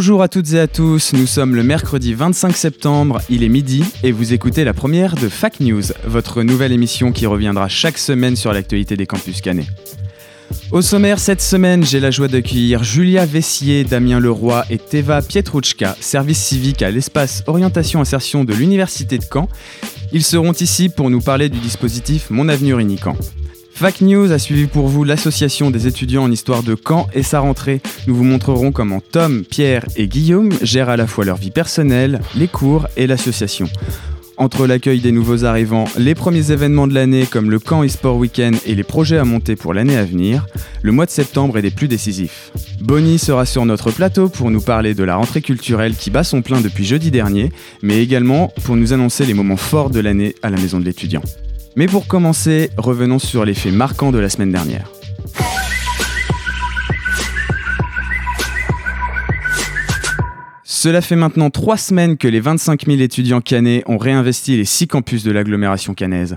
[0.00, 3.84] Bonjour à toutes et à tous, nous sommes le mercredi 25 septembre, il est midi
[4.02, 8.34] et vous écoutez la première de Fac News, votre nouvelle émission qui reviendra chaque semaine
[8.34, 9.66] sur l'actualité des campus canets.
[10.72, 15.94] Au sommaire cette semaine, j'ai la joie d'accueillir Julia Vessier, Damien Leroy et Teva Pietruchka,
[16.00, 19.50] service civique à l'espace orientation insertion de l'Université de Caen.
[20.12, 23.16] Ils seront ici pour nous parler du dispositif Mon Avenir Unican.
[23.80, 27.40] Fac News a suivi pour vous l'association des étudiants en histoire de Caen et sa
[27.40, 27.80] rentrée.
[28.06, 32.20] Nous vous montrerons comment Tom, Pierre et Guillaume gèrent à la fois leur vie personnelle,
[32.36, 33.70] les cours et l'association.
[34.36, 38.50] Entre l'accueil des nouveaux arrivants, les premiers événements de l'année comme le camp e-sport week-end
[38.66, 40.44] et les projets à monter pour l'année à venir,
[40.82, 42.52] le mois de septembre est des plus décisifs.
[42.82, 46.42] Bonnie sera sur notre plateau pour nous parler de la rentrée culturelle qui bat son
[46.42, 50.50] plein depuis jeudi dernier, mais également pour nous annoncer les moments forts de l'année à
[50.50, 51.22] la maison de l'étudiant.
[51.80, 54.86] Mais pour commencer, revenons sur les faits marquants de la semaine dernière.
[60.62, 64.88] Cela fait maintenant trois semaines que les 25 000 étudiants canais ont réinvesti les six
[64.88, 66.36] campus de l'agglomération cannaise.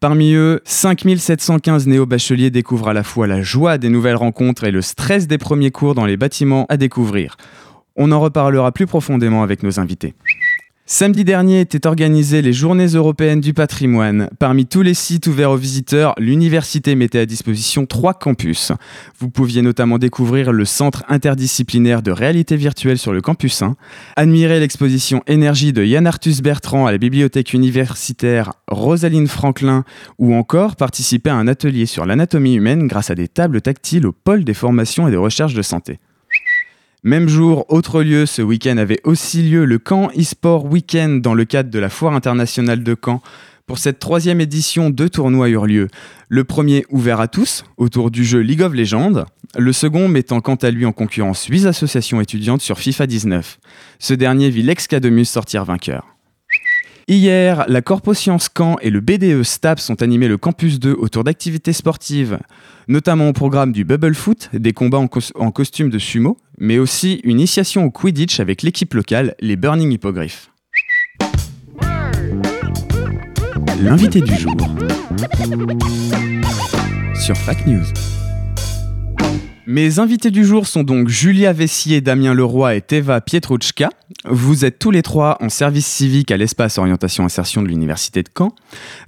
[0.00, 4.82] Parmi eux, 5715 néo-bacheliers découvrent à la fois la joie des nouvelles rencontres et le
[4.82, 7.36] stress des premiers cours dans les bâtiments à découvrir.
[7.94, 10.16] On en reparlera plus profondément avec nos invités.
[10.92, 14.28] Samedi dernier étaient organisées les Journées européennes du patrimoine.
[14.40, 18.72] Parmi tous les sites ouverts aux visiteurs, l'université mettait à disposition trois campus.
[19.20, 23.76] Vous pouviez notamment découvrir le centre interdisciplinaire de réalité virtuelle sur le campus 1,
[24.16, 29.84] admirer l'exposition énergie de Yann Arthus Bertrand à la bibliothèque universitaire Rosaline Franklin
[30.18, 34.12] ou encore participer à un atelier sur l'anatomie humaine grâce à des tables tactiles au
[34.12, 36.00] pôle des formations et des recherches de santé.
[37.02, 41.46] Même jour, autre lieu, ce week-end avait aussi lieu le Caen e-sport Weekend dans le
[41.46, 43.22] cadre de la Foire internationale de Caen.
[43.66, 45.88] Pour cette troisième édition, deux tournois eurent lieu.
[46.28, 49.24] Le premier ouvert à tous, autour du jeu League of Legends.
[49.56, 53.58] Le second mettant quant à lui en concurrence 8 associations étudiantes sur FIFA 19.
[53.98, 56.04] Ce dernier vit l'ex-Cademus sortir vainqueur.
[57.08, 61.24] Hier, la Corpo Science Caen et le BDE STAPS ont animé le Campus 2 autour
[61.24, 62.38] d'activités sportives,
[62.88, 64.98] notamment au programme du Bubble Foot, des combats
[65.34, 69.90] en costume de sumo, mais aussi une initiation au Quidditch avec l'équipe locale, les Burning
[69.90, 70.50] Hippogriffs.
[73.80, 74.54] L'invité du jour
[77.14, 77.86] sur Fac News.
[79.72, 83.90] Mes invités du jour sont donc Julia Vessier, Damien Leroy et Teva Pietruchka.
[84.24, 88.28] Vous êtes tous les trois en service civique à l'espace orientation insertion de l'Université de
[88.36, 88.52] Caen.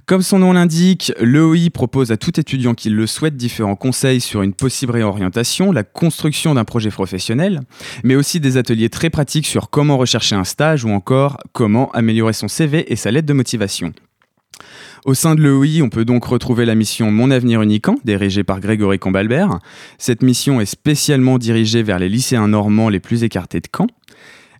[0.05, 4.41] Comme son nom l'indique, l'EOI propose à tout étudiant qui le souhaite différents conseils sur
[4.41, 7.63] une possible réorientation, la construction d'un projet professionnel,
[8.05, 12.31] mais aussi des ateliers très pratiques sur comment rechercher un stage ou encore comment améliorer
[12.31, 13.91] son CV et sa lettre de motivation.
[15.05, 18.59] Au sein de l'EOI, on peut donc retrouver la mission Mon Avenir Unican, dirigée par
[18.59, 19.59] Grégory Combalbert.
[19.97, 23.87] Cette mission est spécialement dirigée vers les lycéens normands les plus écartés de Caen.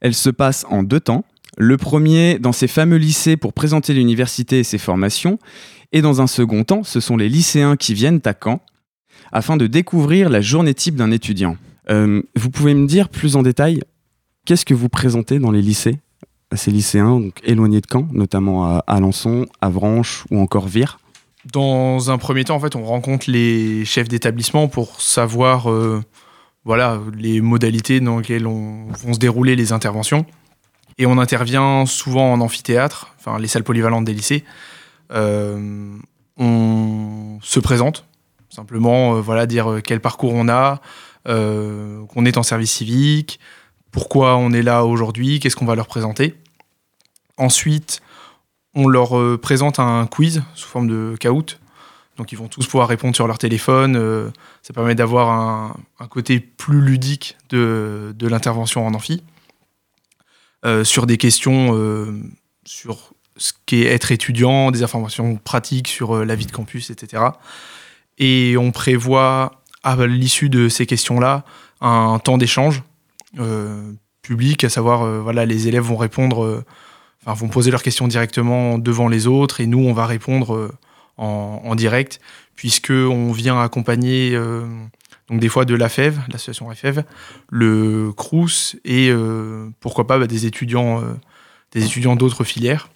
[0.02, 1.24] Elle se passe en deux temps.
[1.58, 5.40] Le premier, dans ces fameux lycées pour présenter l'université et ses formations.
[5.94, 8.60] Et dans un second temps, ce sont les lycéens qui viennent à Caen
[9.32, 11.56] afin de découvrir la journée type d'un étudiant.
[11.90, 13.82] Euh, vous pouvez me dire plus en détail,
[14.46, 16.00] qu'est-ce que vous présentez dans les lycées?
[16.56, 21.00] Ces lycéens donc éloignés de Caen, notamment à Alençon, Avranches ou encore Vire
[21.52, 26.02] Dans un premier temps, en fait, on rencontre les chefs d'établissement pour savoir euh,
[26.66, 30.26] voilà, les modalités dans lesquelles on, vont se dérouler les interventions.
[30.98, 34.44] Et on intervient souvent en amphithéâtre, enfin les salles polyvalentes des lycées.
[35.12, 35.98] Euh,
[36.38, 38.06] on se présente,
[38.50, 40.82] simplement, euh, voilà, dire quel parcours on a,
[41.26, 43.40] qu'on est en service civique,
[43.94, 46.36] pourquoi on est là aujourd'hui, qu'est-ce qu'on va leur présenter.
[47.38, 48.02] Ensuite,
[48.76, 51.58] on leur euh, présente un quiz sous forme de caout.
[52.18, 53.96] Donc ils vont tous pouvoir répondre sur leur téléphone.
[53.96, 54.30] euh,
[54.62, 55.30] ça permet d'avoir
[56.00, 59.24] un, côté plus ludique de, l'intervention en amphi.
[60.66, 61.74] Euh, sur des questions
[62.66, 67.24] sur ce qu'est être étudiant, des informations pratiques sur la vie de campus, etc.
[68.20, 71.44] Et on prévoit à l'issue de ces questions-là
[71.82, 72.84] un temps d'échange
[74.22, 76.64] public, à savoir voilà les élèves vont répondre,
[77.26, 80.72] enfin vont poser leurs questions directement devant les autres et nous on va répondre euh,
[81.18, 82.20] en, en direct
[82.56, 84.66] puisque on vient accompagner euh,
[85.30, 87.04] Donc des fois de la FEV, l'association FEV,
[87.50, 91.02] le CRUS et euh, pourquoi pas bah, des étudiants,
[92.16, 92.90] d'autres filières.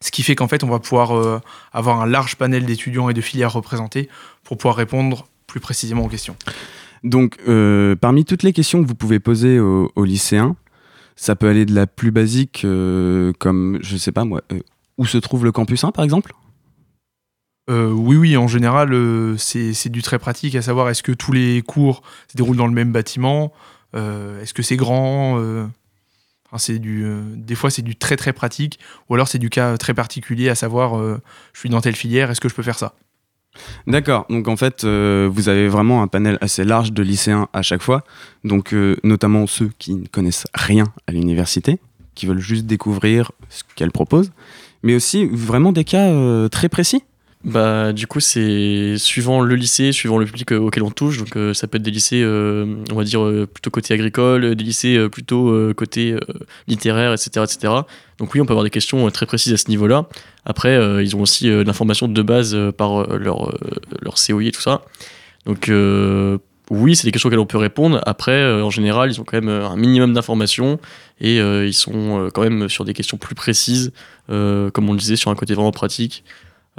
[0.00, 1.40] Ce qui fait qu'en fait on va pouvoir
[1.72, 4.08] avoir un large panel d'étudiants et de filières représentés
[4.44, 6.36] pour pouvoir répondre plus précisément aux questions.
[7.02, 7.38] Donc
[8.00, 10.54] parmi toutes les questions que vous pouvez poser aux lycéens,
[11.16, 12.66] ça peut aller de la plus basique
[13.38, 14.42] comme je sais pas moi,
[14.98, 16.32] où se trouve le campus 1 par exemple?
[17.68, 21.32] Euh, oui, oui, en général, euh, c'est du très pratique, à savoir est-ce que tous
[21.32, 23.52] les cours se déroulent dans le même bâtiment?
[23.94, 25.40] Euh, Est-ce que c'est grand?
[26.68, 27.04] Du,
[27.34, 28.78] Des fois, c'est du très très pratique,
[29.08, 30.98] ou alors c'est du cas très particulier, à savoir
[31.52, 32.94] je suis dans telle filière, est-ce que je peux faire ça?
[33.86, 37.82] D'accord, donc en fait, vous avez vraiment un panel assez large de lycéens à chaque
[37.82, 38.04] fois,
[38.44, 38.74] donc
[39.04, 41.78] notamment ceux qui ne connaissent rien à l'université,
[42.14, 44.32] qui veulent juste découvrir ce qu'elle propose,
[44.82, 47.02] mais aussi vraiment des cas très précis
[47.46, 51.18] bah, du coup, c'est suivant le lycée, suivant le public euh, auquel on touche.
[51.18, 53.20] Donc, euh, ça peut être des lycées, euh, on va dire,
[53.54, 56.16] plutôt côté agricole, des lycées plutôt côté
[56.66, 57.72] littéraire, etc., etc.
[58.18, 60.08] Donc, oui, on peut avoir des questions très précises à ce niveau-là.
[60.44, 63.56] Après, ils ont aussi l'information de base par leur,
[64.02, 64.82] leur COI et tout ça.
[65.44, 65.70] Donc,
[66.70, 68.00] oui, c'est des questions auxquelles on peut répondre.
[68.06, 70.80] Après, en général, ils ont quand même un minimum d'informations
[71.20, 73.92] et ils sont quand même sur des questions plus précises,
[74.28, 76.24] comme on le disait, sur un côté vraiment pratique.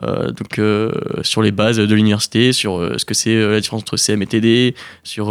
[0.04, 0.92] Euh, donc euh,
[1.24, 4.28] sur les bases de l'université, sur euh, ce que c'est la différence entre CM et
[4.28, 5.28] TD, sur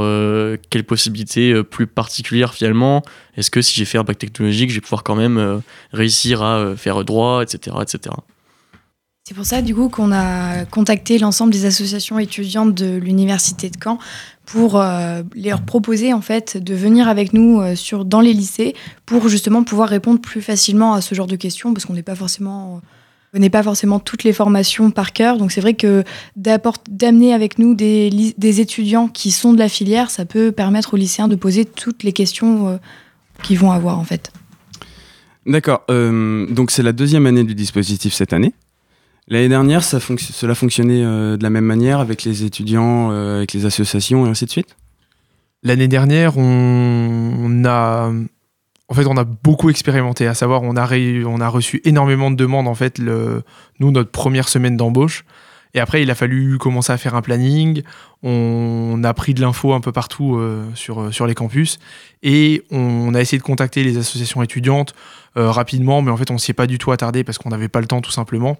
[0.70, 3.02] quelles possibilités plus particulières finalement.
[3.36, 6.74] Est-ce que si j'ai fait un bac technologique, je vais pouvoir quand même réussir à
[6.76, 8.14] faire droit, etc., etc.
[9.28, 13.76] C'est pour ça, du coup, qu'on a contacté l'ensemble des associations étudiantes de l'université de
[13.82, 13.98] Caen
[14.46, 14.80] pour
[15.34, 18.74] leur proposer en fait de venir avec nous sur, dans les lycées
[19.04, 22.14] pour justement pouvoir répondre plus facilement à ce genre de questions parce qu'on n'est pas
[22.14, 22.80] forcément
[23.36, 25.36] connaît pas forcément toutes les formations par cœur.
[25.36, 26.04] Donc c'est vrai que
[26.36, 30.96] d'amener avec nous des, des, étudiants qui sont de la filière, ça peut permettre aux
[30.96, 32.76] lycéens de poser toutes les questions euh,
[33.42, 34.32] qu'ils vont avoir en fait.
[35.44, 35.82] D'accord.
[35.90, 38.54] Euh, donc c'est la deuxième année du dispositif cette année.
[39.28, 43.66] L'année dernière, ça cela fonctionnait euh, de la même manière avec les étudiants, avec les
[43.66, 44.76] associations et ainsi de suite?
[45.62, 48.12] L'année dernière, on a
[48.88, 52.74] en fait, on a beaucoup expérimenté, à savoir, on a, reçu énormément de demandes, en
[52.74, 55.24] fait, nous, notre première semaine d'embauche.
[55.74, 57.82] Et après, il a fallu commencer à faire un planning.
[58.22, 61.78] On a pris de l'info un peu partout euh, sur, euh, sur les campus.
[62.22, 64.94] Et on a essayé de contacter les associations étudiantes
[65.36, 67.68] euh, rapidement, mais en fait, on s'y est pas du tout attardé parce qu'on n'avait
[67.68, 68.56] pas le temps, tout simplement.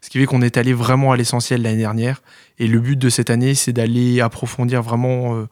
[0.00, 2.22] Ce qui fait qu'on est allé vraiment à l'essentiel l'année dernière.
[2.60, 5.46] Et le but de cette année, c'est d'aller approfondir vraiment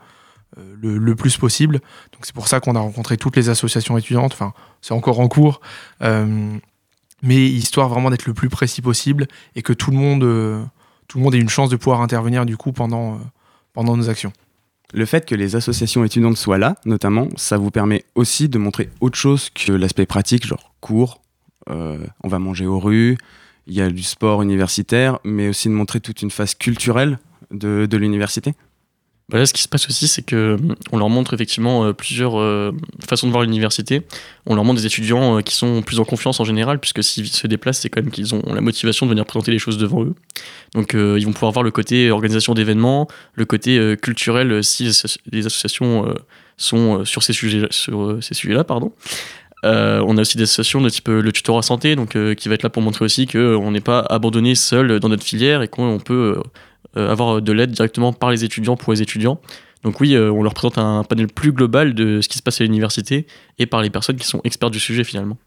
[0.56, 1.80] le, plus possible.
[2.12, 4.32] Donc c'est pour ça qu'on a rencontré toutes les associations étudiantes.
[4.32, 5.60] Enfin, c'est encore en cours,
[6.02, 6.56] euh,
[7.22, 10.62] mais histoire vraiment d'être le plus précis possible et que tout le monde, euh,
[11.06, 13.20] tout le monde ait une chance de pouvoir intervenir du coup pendant,
[13.72, 14.32] pendant nos actions.
[14.94, 18.88] Le fait que les associations étudiantes soient là, notamment, ça vous permet aussi de montrer
[19.00, 21.20] autre chose que l'aspect pratique, genre cours,
[21.66, 23.18] on va manger aux rues,
[23.66, 27.18] il y a du sport universitaire, mais aussi de montrer toute une phase culturelle
[27.50, 28.54] de l'université
[29.30, 32.38] bah ce qui se passe aussi, c'est que hum, on leur montre effectivement euh, plusieurs
[32.40, 32.72] euh,
[33.06, 34.02] façons de voir l'université.
[34.46, 37.28] On leur montre des étudiants euh, qui sont plus en confiance en général, puisque s'ils
[37.28, 40.02] se déplacent, c'est quand même qu'ils ont la motivation de venir présenter les choses devant
[40.02, 40.14] eux.
[40.74, 44.90] Donc, ils vont pouvoir voir le côté organisation d'événements, le côté culturel si
[45.30, 46.14] les associations
[46.56, 48.92] sont sur ces sujets, sur ces sujets-là, pardon.
[49.64, 52.68] on a aussi des associations de type le tutorat santé, donc qui va être là
[52.68, 56.42] pour montrer aussi qu'on n'est pas abandonné seul dans notre filière et qu'on peut euh,
[56.94, 59.40] avoir de l'aide directement par les étudiants pour les étudiants.
[59.82, 62.60] Donc oui, euh, on leur présente un panel plus global de ce qui se passe
[62.60, 63.26] à l'université
[63.58, 65.38] et par les personnes qui sont experts du sujet finalement.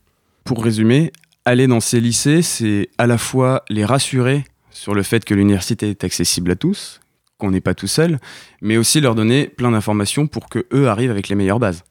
[0.43, 1.11] Pour résumer,
[1.45, 5.89] aller dans ces lycées, c'est à la fois les rassurer sur le fait que l'université
[5.89, 7.01] est accessible à tous,
[7.37, 8.19] qu'on n'est pas tout seul,
[8.61, 11.83] mais aussi leur donner plein d'informations pour que eux arrivent avec les meilleures bases.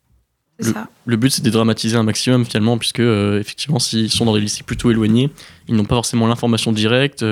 [0.58, 0.74] Le,
[1.06, 4.40] le, but c'est de dédramatiser un maximum finalement puisque euh, effectivement s'ils sont dans des
[4.40, 5.30] lycées plutôt éloignés,
[5.68, 7.24] ils n'ont pas forcément l'information directe,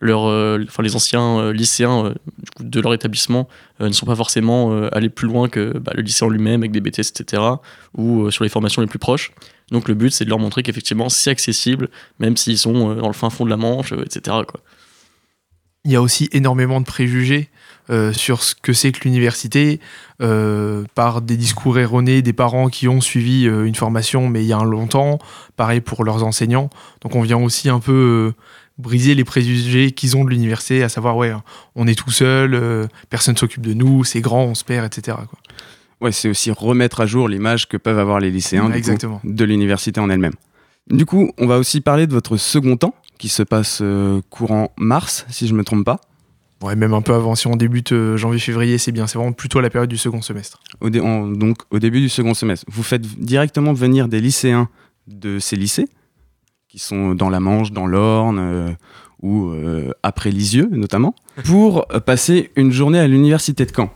[0.00, 2.14] leur, euh, enfin, les anciens euh, lycéens euh,
[2.60, 3.48] de leur établissement
[3.80, 6.80] ne sont pas forcément allés plus loin que bah, le lycée en lui-même avec des
[6.80, 7.40] BTS, etc.,
[7.96, 9.30] ou sur les formations les plus proches.
[9.70, 11.88] Donc le but, c'est de leur montrer qu'effectivement, c'est accessible,
[12.18, 14.38] même s'ils sont dans le fin fond de la Manche, etc.
[14.48, 14.60] Quoi.
[15.84, 17.50] Il y a aussi énormément de préjugés
[18.12, 19.78] sur ce que c'est que l'université,
[20.18, 24.58] par des discours erronés des parents qui ont suivi une formation, mais il y a
[24.58, 25.20] un longtemps,
[25.54, 26.68] pareil pour leurs enseignants.
[27.02, 28.32] Donc on vient aussi un peu
[28.78, 31.32] briser les préjugés qu'ils ont de l'université, à savoir, ouais,
[31.74, 35.16] on est tout seul, euh, personne s'occupe de nous, c'est grand, on se perd, etc.
[35.28, 35.38] Quoi.
[36.00, 38.70] Ouais, c'est aussi remettre à jour l'image que peuvent avoir les lycéens
[39.24, 40.34] de l'université en elle-même.
[40.90, 44.72] Du coup, on va aussi parler de votre second temps, qui se passe euh, courant
[44.78, 46.00] mars, si je ne me trompe pas.
[46.62, 47.34] Ouais, même un peu avant.
[47.34, 49.06] Si on débute euh, janvier-février, c'est bien.
[49.06, 50.60] C'est vraiment plutôt à la période du second semestre.
[50.80, 54.68] Au donc au début du second semestre, vous faites directement venir des lycéens
[55.06, 55.88] de ces lycées,
[56.68, 58.70] qui sont dans la Manche, dans l'Orne, euh,
[59.22, 63.90] ou euh, après Lisieux notamment, pour euh, passer une journée à l'université de Caen.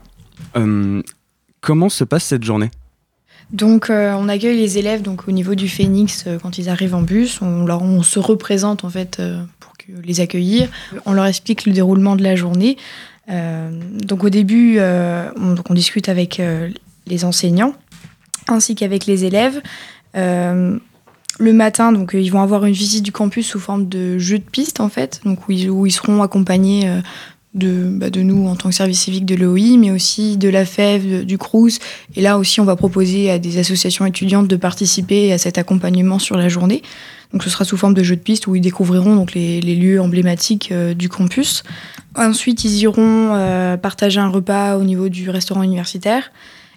[1.60, 2.70] Comment se passe cette journée?
[3.52, 5.70] Donc, on accueille les élèves donc, au niveau du
[6.26, 7.40] euh, quand ils arrivent en bus.
[7.42, 9.22] On, leur, on se représente en fait
[9.60, 10.68] pour les accueillir.
[11.04, 12.78] On leur explique le déroulement de la journée.
[13.28, 16.40] Donc, au début, on, donc, on discute avec
[17.06, 17.74] les enseignants
[18.48, 19.60] ainsi qu'avec les élèves.
[21.38, 24.38] Le matin, donc, euh, ils vont avoir une visite du campus sous forme de jeu
[24.38, 26.88] de piste en fait, donc, où, ils, seront accompagnés.
[26.88, 27.00] euh,
[27.54, 30.64] de, bah, de nous en tant que service civique de l'OI, mais aussi de la
[30.64, 31.80] FEV, du CRUS,
[32.16, 36.18] et là aussi, on va proposer à des associations étudiantes de participer à cet accompagnement
[36.18, 36.80] sur la journée.
[37.30, 40.00] Donc, ce sera sous forme de jeu de piste où ils découvriront donc les, lieux
[40.00, 41.62] emblématiques euh, du campus.
[42.16, 43.28] Ensuite, ils iront
[43.82, 46.30] partager un repas au niveau du restaurant universitaire.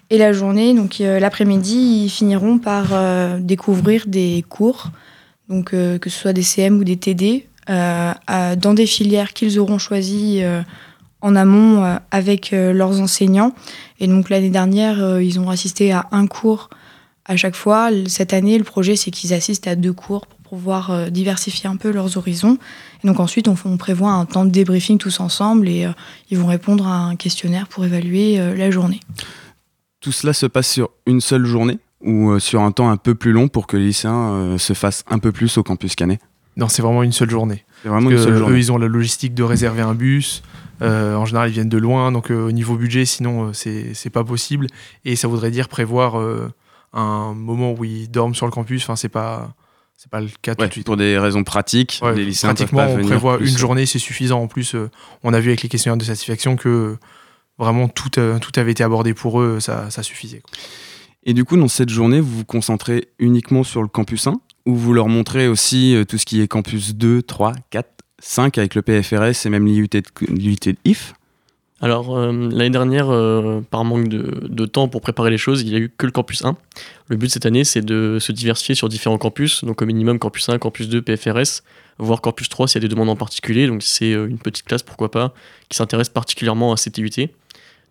[0.08, 4.90] Et la journée, donc euh, l'après-midi, ils finiront par euh, découvrir des cours,
[5.48, 9.78] donc euh, que ce soit des CM ou des TD, dans des filières qu'ils auront
[9.78, 10.44] choisies
[11.20, 13.54] en amont avec leurs enseignants.
[13.98, 16.70] Et donc l'année dernière, ils ont assisté à un cours
[17.24, 17.90] à chaque fois.
[18.06, 21.90] Cette année, le projet, c'est qu'ils assistent à deux cours pour pouvoir diversifier un peu
[21.90, 22.56] leurs horizons.
[23.02, 25.88] Et donc ensuite, on, prévoit un temps de débriefing tous ensemble et
[26.30, 29.00] ils vont répondre à un questionnaire pour évaluer la journée.
[30.06, 33.16] Tout cela se passe sur une seule journée ou euh, sur un temps un peu
[33.16, 36.20] plus long pour que les lycéens euh, se fassent un peu plus au campus Canet?
[36.56, 37.64] Non, c'est vraiment une seule journée.
[37.82, 38.54] C'est vraiment une seule journée.
[38.54, 40.44] eux, ils ont la logistique de réserver un bus.
[40.80, 44.10] Euh, en général, ils viennent de loin, donc euh, au niveau budget, sinon, euh, c'est
[44.10, 44.68] pas possible.
[45.04, 46.14] Et ça voudrait dire prévoir
[46.92, 48.84] un moment où ils dorment sur le campus.
[48.84, 49.56] Enfin, c'est pas,
[49.96, 50.86] c'est pas le cas tout de suite.
[50.86, 53.50] pour des raisons pratiques, Ouais, les lycéens peuvent pratiquement, pas on venir prévoit plus.
[53.50, 54.40] une journée, c'est suffisant.
[54.40, 54.76] En plus,
[55.24, 56.96] on a vu avec les questionnaires de satisfaction que
[57.58, 60.40] vraiment tout, euh, tout avait été abordé pour eux, ça, ça suffisait.
[60.40, 60.58] quoi.
[61.28, 64.76] Et du coup, dans cette journée, vous vous concentrez uniquement sur le campus 1 ou
[64.76, 67.88] vous leur montrez aussi euh, tout ce qui est campus 2, 3, 4,
[68.20, 71.14] 5 avec le PFRS et même l'IUT de, IF
[71.80, 75.70] Alors, euh, l'année dernière, euh, par manque de, de temps pour préparer les choses, il
[75.70, 76.56] n'y a eu que le campus 1.
[77.08, 80.48] Le but cette année, c'est de se diversifier sur différents campus, donc au minimum campus
[80.48, 81.62] 1, campus 2, PFRS,
[81.98, 83.66] voire campus 3 s'il y a des demandes en particulier.
[83.66, 85.34] Donc, si c'est euh, une petite classe, pourquoi pas,
[85.68, 87.28] qui s'intéresse particulièrement à cette IUT.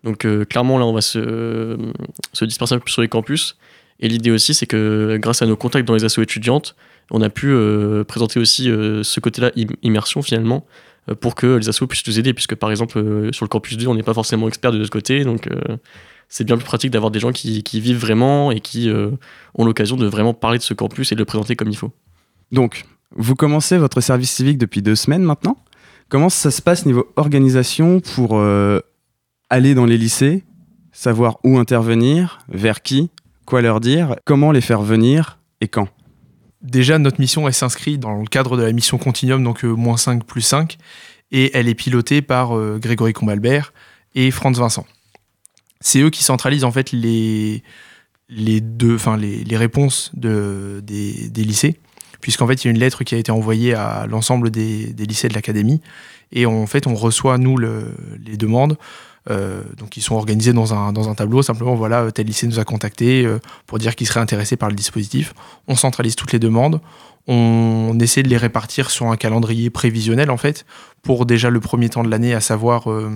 [0.06, 1.76] Donc, euh, clairement, là, on va se,
[2.32, 3.58] se disperser un peu sur les campus.
[4.00, 6.76] Et l'idée aussi, c'est que grâce à nos contacts dans les assos étudiantes,
[7.10, 10.64] on a pu euh, présenter aussi euh, ce côté-là, im- immersion finalement,
[11.20, 13.94] pour que les assos puissent nous aider, puisque par exemple sur le campus 2, on
[13.94, 15.48] n'est pas forcément expert de l'autre côté, donc
[16.28, 18.90] c'est bien plus pratique d'avoir des gens qui, qui vivent vraiment et qui
[19.54, 21.92] ont l'occasion de vraiment parler de ce campus et de le présenter comme il faut.
[22.50, 25.56] Donc, vous commencez votre service civique depuis deux semaines maintenant.
[26.08, 28.40] Comment ça se passe niveau organisation pour
[29.50, 30.44] aller dans les lycées,
[30.92, 33.10] savoir où intervenir, vers qui,
[33.44, 35.88] quoi leur dire, comment les faire venir et quand
[36.62, 40.24] Déjà, notre mission, s'inscrit dans le cadre de la mission Continuum, donc euh, moins 5
[40.24, 40.78] plus 5,
[41.30, 43.72] et elle est pilotée par euh, Grégory Combalbert
[44.14, 44.86] et Franz Vincent.
[45.80, 47.62] C'est eux qui centralisent en fait les,
[48.28, 51.78] les, deux, les, les réponses de, des, des lycées,
[52.20, 55.04] puisqu'en fait, il y a une lettre qui a été envoyée à l'ensemble des, des
[55.04, 55.80] lycées de l'académie,
[56.32, 58.76] et en fait, on reçoit, nous, le- les demandes.
[59.30, 61.42] Euh, donc, ils sont organisés dans un, dans un tableau.
[61.42, 64.74] Simplement, voilà, tel lycée nous a contactés euh, pour dire qu'il serait intéressé par le
[64.74, 65.34] dispositif
[65.68, 66.80] on centralise toutes les demandes,
[67.26, 70.64] on essaie de les répartir sur un calendrier prévisionnel en fait,
[71.02, 73.10] pour déjà le premier temps de l'année, à savoir euh,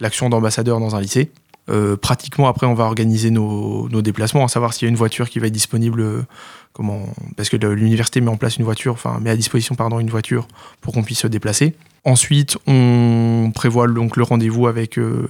[0.00, 1.30] l'action d'ambassadeur dans un lycée.
[1.70, 4.96] Euh, pratiquement après on va organiser nos, nos déplacements, à savoir s'il y a une
[4.96, 6.22] voiture qui va être disponible, euh,
[6.72, 10.10] comment, parce que l'université met en place une voiture, enfin met à disposition pardon une
[10.10, 10.48] voiture
[10.80, 11.74] pour qu'on puisse se déplacer.
[12.04, 15.26] Ensuite on prévoit donc le rendez-vous avec euh,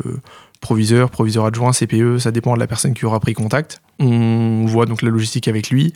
[0.61, 3.83] proviseur, proviseur adjoint, CPE, ça dépend de la personne qui aura pris contact.
[3.99, 5.93] On voit donc la logistique avec lui.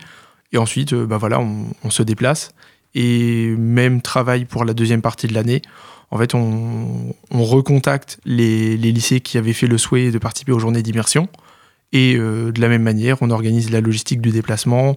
[0.53, 2.53] Et ensuite, euh, bah voilà, on, se déplace.
[2.95, 5.63] Et même travail pour la deuxième partie de l'année.
[6.11, 10.53] En fait, on, on recontacte les, les lycées qui avaient fait le souhait de participer
[10.53, 11.29] aux journées d'immersion.
[11.93, 14.97] Et euh, de la même manière, on organise la logistique du déplacement.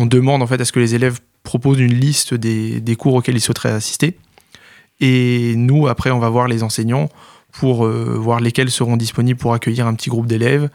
[0.00, 3.34] On demande en fait à ce que les élèves proposent une liste des, cours auxquels
[3.34, 4.16] ils souhaiteraient assister.
[5.00, 7.08] Et nous, après, on va voir les enseignants
[7.50, 10.70] pour euh, voir lesquels seront disponibles pour accueillir un petit groupe d'élèves.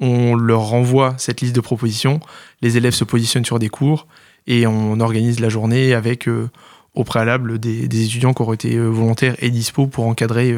[0.00, 2.18] On leur renvoie cette liste de propositions
[2.62, 4.08] les élèves se positionnent sur des cours
[4.48, 6.50] et on organise la journée avec euh,
[6.94, 10.52] au préalable des, étudiants qui auraient été euh, volontaires et dispo pour encadrer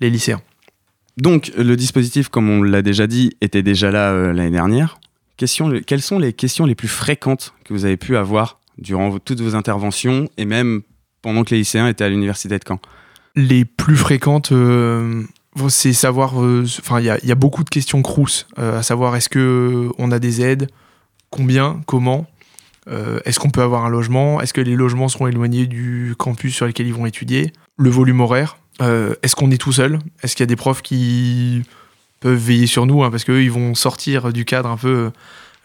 [0.00, 0.42] les lycéens.
[1.16, 4.98] Donc, le dispositif, comme on l'a déjà dit, était déjà là l'année dernière.
[5.36, 5.68] Quelles sont
[6.18, 10.44] les questions les plus fréquentes que vous avez pu avoir durant toutes vos interventions et
[10.44, 10.82] même
[11.22, 12.78] pendant que les lycéens étaient à l'université de Caen?
[13.34, 15.22] Les plus fréquentes, euh,
[15.68, 16.42] c'est savoir.
[16.42, 20.10] euh, Enfin, il y, a- beaucoup de questions crous, euh, à savoir est-ce que on
[20.10, 20.68] a des aides,
[21.30, 22.26] combien, comment,
[23.24, 26.66] est-ce qu'on peut avoir un logement, est-ce que les logements seront éloignés du campus sur
[26.66, 30.46] lequel ils vont étudier, le volume horaire, est-ce qu'on est tout seul, est-ce qu'il y
[30.46, 31.64] a des profs qui
[32.20, 35.10] peuvent veiller sur nous, hein, parce qu'eux ils vont sortir du cadre un peu.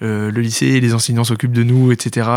[0.02, 2.28] euh, le lycée, les enseignants s'occupent de nous, etc.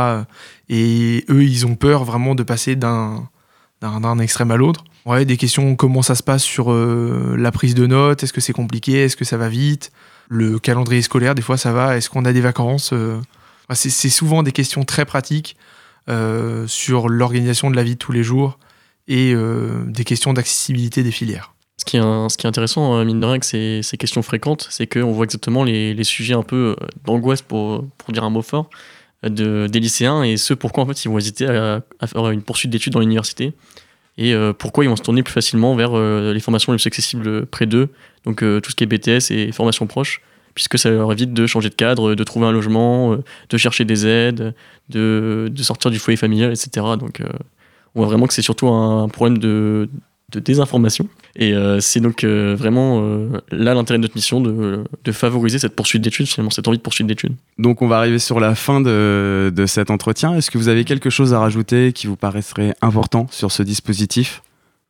[0.68, 3.28] Et eux, ils ont peur vraiment de passer d'un
[4.21, 4.85] extrême à l'autre.
[5.06, 8.54] Des questions comment ça se passe sur euh, la prise de notes, est-ce que c'est
[8.54, 9.92] compliqué, est-ce que ça va vite,
[10.28, 13.21] le calendrier scolaire, des fois ça va, est-ce qu'on a des vacances euh,
[13.75, 15.59] C'est souvent des questions très pratiques
[16.09, 18.59] euh, sur l'organisation de la vie de tous les jours
[19.09, 19.35] et
[19.87, 21.53] des questions d'accessibilité des filières.
[21.76, 25.24] Ce qui est, intéressant, euh, mine de rien, avec ces, questions fréquentes, c'est qu'on voit
[25.24, 28.70] exactement les, sujets un peu euh, d'angoisse, pour, pour dire un mot fort,
[29.24, 32.70] de, des lycéens et ce pourquoi en fait ils vont hésiter à, faire une poursuite
[32.70, 33.54] d'études dans l'université
[34.18, 36.86] et euh, pourquoi ils vont se tourner plus facilement vers euh, les formations les plus
[36.86, 37.88] accessibles près d'eux,
[38.24, 40.20] donc tout ce qui est BTS et formation proche,
[40.54, 43.16] puisque ça leur évite de changer de cadre, de trouver un logement,
[43.48, 44.54] de chercher des aides,
[44.90, 46.86] de, sortir du foyer familial, etc.
[46.98, 47.22] Donc
[47.94, 49.88] on voit vraiment que c'est surtout un problème de,
[50.34, 51.08] de désinformation.
[51.36, 55.58] Et euh, c'est donc euh, vraiment euh, là l'intérêt de notre mission de, de favoriser
[55.58, 57.34] cette poursuite d'études, finalement, cette envie de poursuite d'études.
[57.58, 60.34] Donc on va arriver sur la fin de, de cet entretien.
[60.36, 64.42] Est-ce que vous avez quelque chose à rajouter qui vous paraîtrait important sur ce dispositif?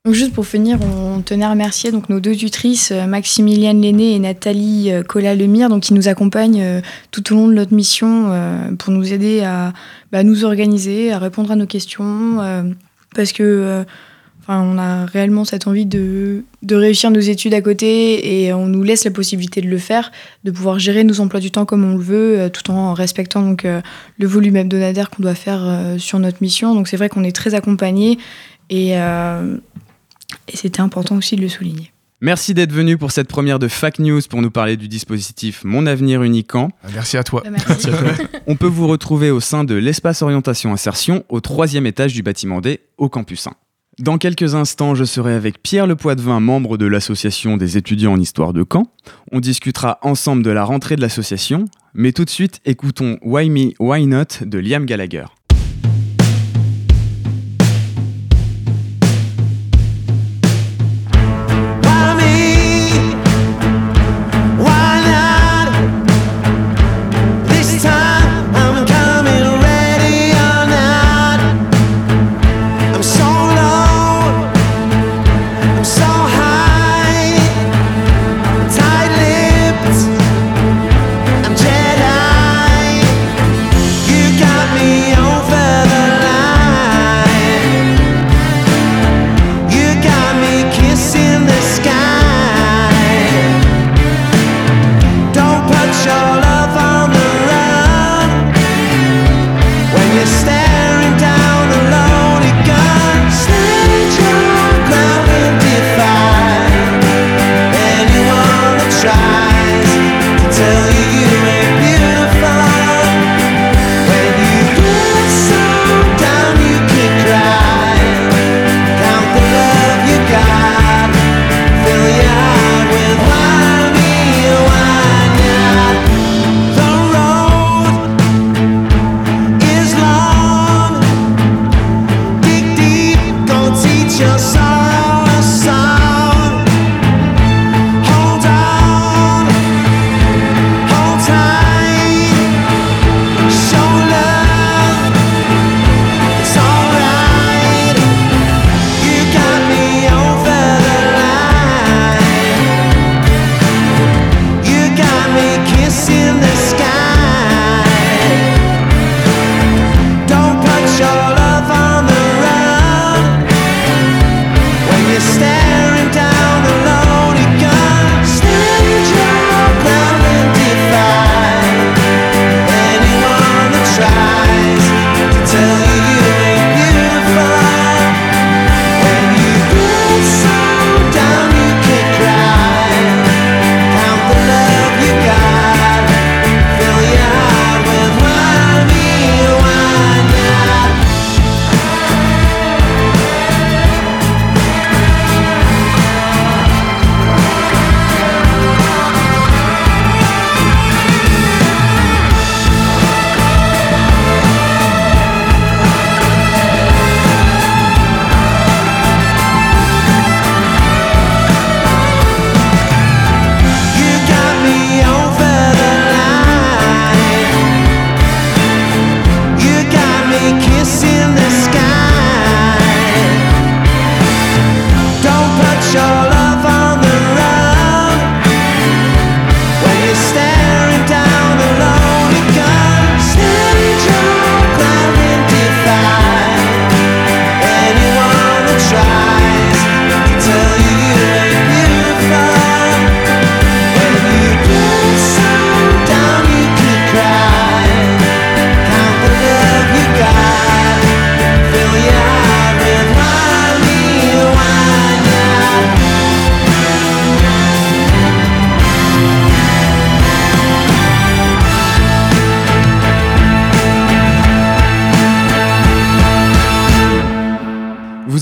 [0.05, 4.19] Donc juste pour finir, on tenait à remercier donc nos deux tutrices, Maximiliane Lenné et
[4.19, 8.31] Nathalie Collat-Lemire, donc qui nous accompagnent tout au long de notre mission
[8.79, 9.73] pour nous aider à
[10.13, 12.39] bah, nous organiser, à répondre à nos questions,
[13.15, 13.85] parce que euh,
[14.47, 18.67] enfin, on a réellement cette envie de, de réussir nos études à côté et on
[18.67, 20.13] nous laisse la possibilité de le faire,
[20.45, 23.43] de pouvoir gérer nos emplois du temps comme on le veut, euh, tout en respectant
[23.43, 23.81] donc euh,
[24.19, 26.75] le volume hebdomadaire qu'on doit faire euh, sur notre mission.
[26.75, 28.19] Donc c'est vrai qu'on est très accompagnés
[28.71, 29.57] et euh,
[30.49, 31.93] et c'était important aussi de le souligner.
[32.21, 35.85] Merci d'être venu pour cette première de Fac News pour nous parler du dispositif Mon
[35.87, 36.71] Avenir Unicamp.
[36.95, 37.43] Merci à toi.
[37.51, 37.89] Merci.
[38.47, 42.61] On peut vous retrouver au sein de l'espace orientation insertion au troisième étage du bâtiment
[42.61, 43.53] D au campus 1.
[44.01, 48.21] Dans quelques instants, je serai avec Pierre Le Poitvin, membre de l'association des étudiants en
[48.21, 48.89] histoire de Caen.
[49.31, 53.71] On discutera ensemble de la rentrée de l'association, mais tout de suite, écoutons Why Me,
[53.79, 55.27] Why Not de Liam Gallagher.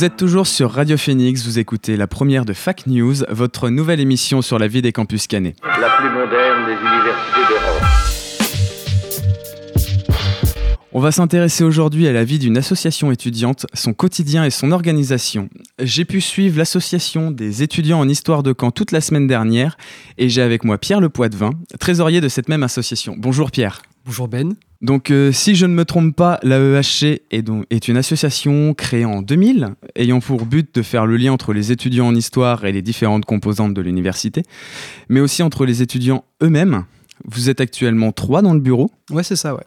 [0.02, 4.00] Vous êtes toujours sur Radio Phoenix, vous écoutez la première de Fac News, votre nouvelle
[4.00, 5.54] émission sur la vie des campus cannés.
[5.62, 7.82] la plus moderne des universités d'Europe.
[10.90, 15.48] On va s'intéresser aujourd'hui à la vie d'une association étudiante, son quotidien et son organisation.
[15.78, 19.76] J'ai pu suivre l'association des étudiants en histoire de Caen toute la semaine dernière
[20.18, 23.14] et j'ai avec moi Pierre Le Poitvin, trésorier de cette même association.
[23.16, 23.82] Bonjour Pierre.
[24.04, 24.56] Bonjour Ben.
[24.82, 29.04] Donc euh, si je ne me trompe pas, l'AEHC est, donc- est une association créée
[29.04, 32.72] en 2000 ayant pour but de faire le lien entre les étudiants en histoire et
[32.72, 34.42] les différentes composantes de l'université,
[35.08, 36.84] mais aussi entre les étudiants eux-mêmes.
[37.24, 38.90] Vous êtes actuellement trois dans le bureau.
[39.10, 39.62] Ouais, c'est ça, ouais.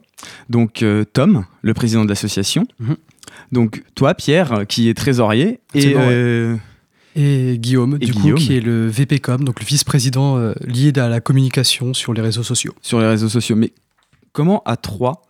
[0.49, 2.67] Donc euh, Tom, le président de l'association.
[2.80, 2.97] Mhm.
[3.54, 5.62] Donc toi, Pierre, euh, qui est trésorier.
[5.73, 5.95] Et ouais.
[5.97, 6.56] euh,
[7.15, 8.38] Et Guillaume, Et du Guillaume.
[8.38, 12.21] coup, qui est le VPcom, donc le vice-président euh, lié à la communication sur les
[12.21, 12.73] réseaux sociaux.
[12.82, 13.56] sur les réseaux sociaux.
[13.56, 13.71] Mais
[14.36, 15.21] comment à trois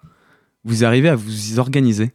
[0.65, 2.11] vous arrivez à vous organiser?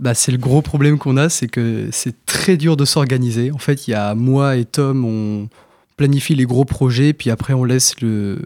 [0.00, 3.52] Bah, c'est le gros problème qu'on a, c'est que c'est très dur de s'organiser.
[3.52, 5.48] En fait, il y a moi et Tom, on
[5.96, 8.44] planifie les gros projets, puis après on laisse le,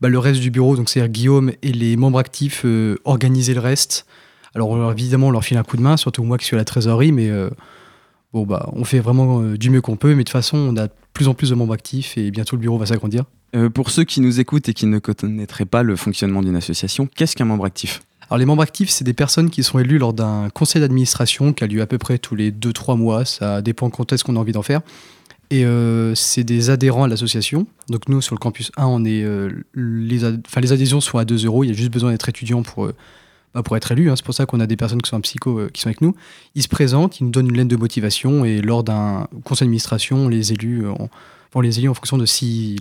[0.00, 3.60] bah, le reste du bureau, donc c'est-à-dire Guillaume et les membres actifs, euh, organiser le
[3.60, 4.06] reste.
[4.54, 6.64] Alors évidemment, on leur file un coup de main, surtout moi qui suis à la
[6.64, 7.50] trésorerie, mais euh,
[8.32, 10.10] bon, bah, on fait vraiment euh, du mieux qu'on peut.
[10.10, 12.56] Mais de toute façon, on a de plus en plus de membres actifs et bientôt
[12.56, 13.24] le bureau va s'agrandir.
[13.54, 17.08] Euh, Pour ceux qui nous écoutent et qui ne connaîtraient pas le fonctionnement d'une association,
[17.14, 18.02] qu'est-ce qu'un membre actif?
[18.30, 21.64] Alors les membres actifs, c'est des personnes qui sont élues lors d'un conseil d'administration qui
[21.64, 24.38] a lieu à peu près tous les 2-3 mois, ça dépend quand est-ce qu'on a
[24.38, 24.80] envie d'en faire.
[25.50, 27.66] Et euh, c'est des adhérents à l'association.
[27.90, 31.18] Donc nous, sur le campus 1, on est, euh, les, ad- enfin, les adhésions sont
[31.18, 32.90] à 2 euros, il y a juste besoin d'être étudiant pour,
[33.54, 34.10] bah, pour être élu.
[34.10, 34.16] hein.
[34.16, 36.00] C'est pour ça qu'on a des personnes qui sont en psycho euh, qui sont avec
[36.00, 36.14] nous.
[36.54, 40.16] Ils se présentent, ils nous donnent une lettre de motivation et lors d'un conseil d'administration,
[40.18, 41.08] on les élue en,
[41.54, 42.76] on les élit en fonction de si,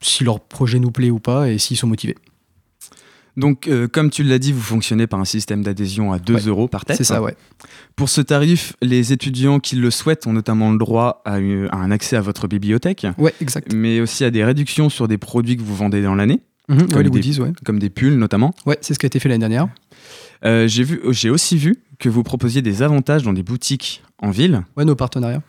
[0.00, 2.16] si leur projet nous plaît ou pas et s'ils sont motivés.
[3.36, 6.40] Donc, euh, comme tu l'as dit, vous fonctionnez par un système d'adhésion à 2 Ouais.
[6.46, 6.96] euros par tête.
[6.96, 7.36] C'est ça, ouais.
[7.94, 11.76] Pour ce tarif, les étudiants qui le souhaitent ont notamment le droit à, une- à
[11.76, 13.74] un accès à votre bibliothèque, Ouais, exact.
[13.74, 16.86] mais aussi à des réductions sur des produits que vous vendez dans l'année, Mhm, ouais,
[16.88, 17.52] Comme les des- goodies, ouais.
[17.64, 18.52] comme des pulls notamment.
[18.66, 19.68] Ouais, c'est ce qui a été fait l'année dernière.
[20.44, 24.30] Euh, J'ai vu- j'ai aussi vu que vous proposiez des avantages dans des boutiques en
[24.30, 24.62] ville.
[24.76, 25.42] Ouais, nos partenariats.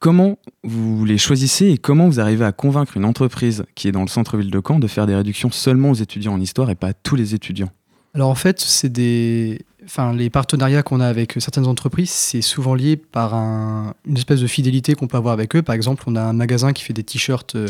[0.00, 4.02] Comment vous les choisissez et comment vous arrivez à convaincre une entreprise qui est dans
[4.02, 6.88] le centre-ville de Caen de faire des réductions seulement aux étudiants en histoire et pas
[6.88, 7.70] à tous les étudiants?
[8.12, 12.74] Alors en fait, c'est des, enfin les partenariats qu'on a avec certaines entreprises, c'est souvent
[12.74, 15.62] lié par un- une espèce de fidélité qu'on peut avoir avec eux.
[15.62, 17.68] Par exemple, on a un magasin qui fait des t-shirts euh,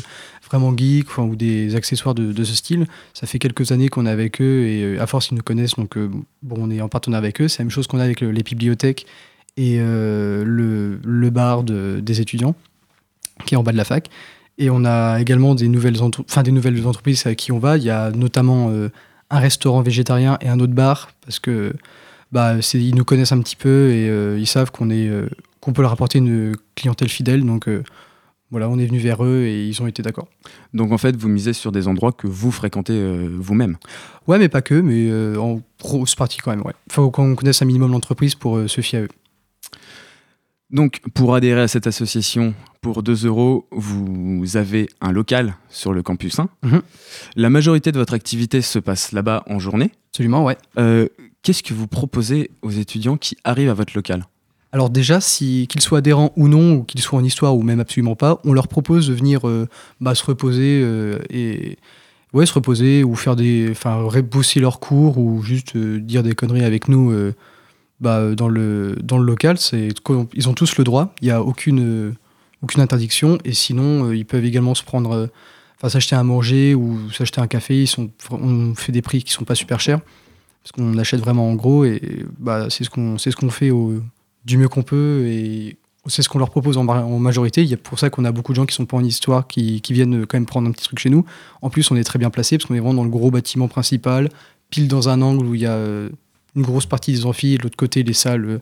[0.49, 2.87] vraiment geek enfin, ou des accessoires de, ce style.
[3.15, 5.75] Ça fait quelques années qu'on est avec eux et euh, à force ils nous connaissent,
[5.77, 6.09] donc euh,
[6.43, 7.49] bon, on est en partenariat avec eux.
[7.49, 9.07] C'est la même chose qu'on a avec le- les bibliothèques
[9.57, 12.55] et le, bar de- des étudiants
[13.47, 14.09] qui est en bas de la fac.
[14.59, 17.77] Et on a également des nouvelles, entreprises à qui on va.
[17.77, 18.71] Il y a notamment
[19.31, 21.73] un restaurant végétarien et un autre bar parce que
[22.35, 25.29] bah, ils nous connaissent un petit peu et euh, ils savent qu'on est euh,
[25.61, 27.47] qu'on peut leur apporter une clientèle fidèle.
[27.47, 27.85] Donc euh,
[28.51, 30.27] voilà, on est venu vers eux et ils ont été d'accord.
[30.75, 33.77] Donc en fait, vous misez sur des endroits que vous fréquentez vous-même.
[34.27, 36.63] Ouais, mais pas que, mais en grosse partie quand même.
[36.63, 36.75] Ouais.
[36.91, 39.09] Faut qu'on connaisse un minimum l'entreprise pour se fier à eux.
[40.71, 46.03] Donc pour adhérer à cette association, pour 2 euros, vous avez un local sur le
[46.03, 46.49] campus 1.
[46.65, 46.83] Mhm.
[47.37, 49.93] La majorité de votre activité se passe là-bas en journée.
[50.11, 50.57] Absolument, ouais.
[50.79, 51.09] Euh,
[51.45, 54.25] Qu'est-ce que vous proposez aux étudiants qui arrivent à votre local?
[54.73, 57.81] Alors déjà, si qu'ils soient adhérents ou non, ou qu'ils soient en histoire ou même
[57.81, 59.69] absolument pas, on leur propose de venir euh,
[60.01, 61.77] bah, se reposer euh, et
[62.33, 66.35] ouais, se reposer ou faire des, enfin, repousser leurs cours ou juste euh, dire des
[66.35, 67.15] conneries avec nous
[68.01, 69.59] bah, dans le dans le local.
[70.33, 71.15] Ils ont tous le droit.
[71.21, 72.15] Il y a aucune
[72.63, 75.29] aucune interdiction et sinon ils peuvent également se prendre,
[75.87, 77.83] s'acheter à manger ou s'acheter un café.
[77.83, 80.01] Ils sont, on fait des prix qui sont pas super chers
[80.65, 82.01] parce qu'on achète vraiment en gros et
[82.41, 84.01] bah, c'est ce qu'on ce qu'on fait au,
[84.45, 87.63] du mieux qu'on peut et c'est ce qu'on leur propose en, en majorité.
[87.63, 89.47] Il y a pour ça qu'on a beaucoup de gens qui sont pas en histoire
[89.47, 91.25] qui, qui viennent quand même prendre un petit truc chez nous.
[91.63, 93.69] En plus, on est très bien placé parce qu'on est vraiment dans le gros bâtiment
[93.69, 94.31] principal,
[94.71, 96.09] pile dans un angle où il y a euh,
[96.57, 98.45] une grosse partie des amphis et de l'autre côté les salles.
[98.45, 98.59] euh,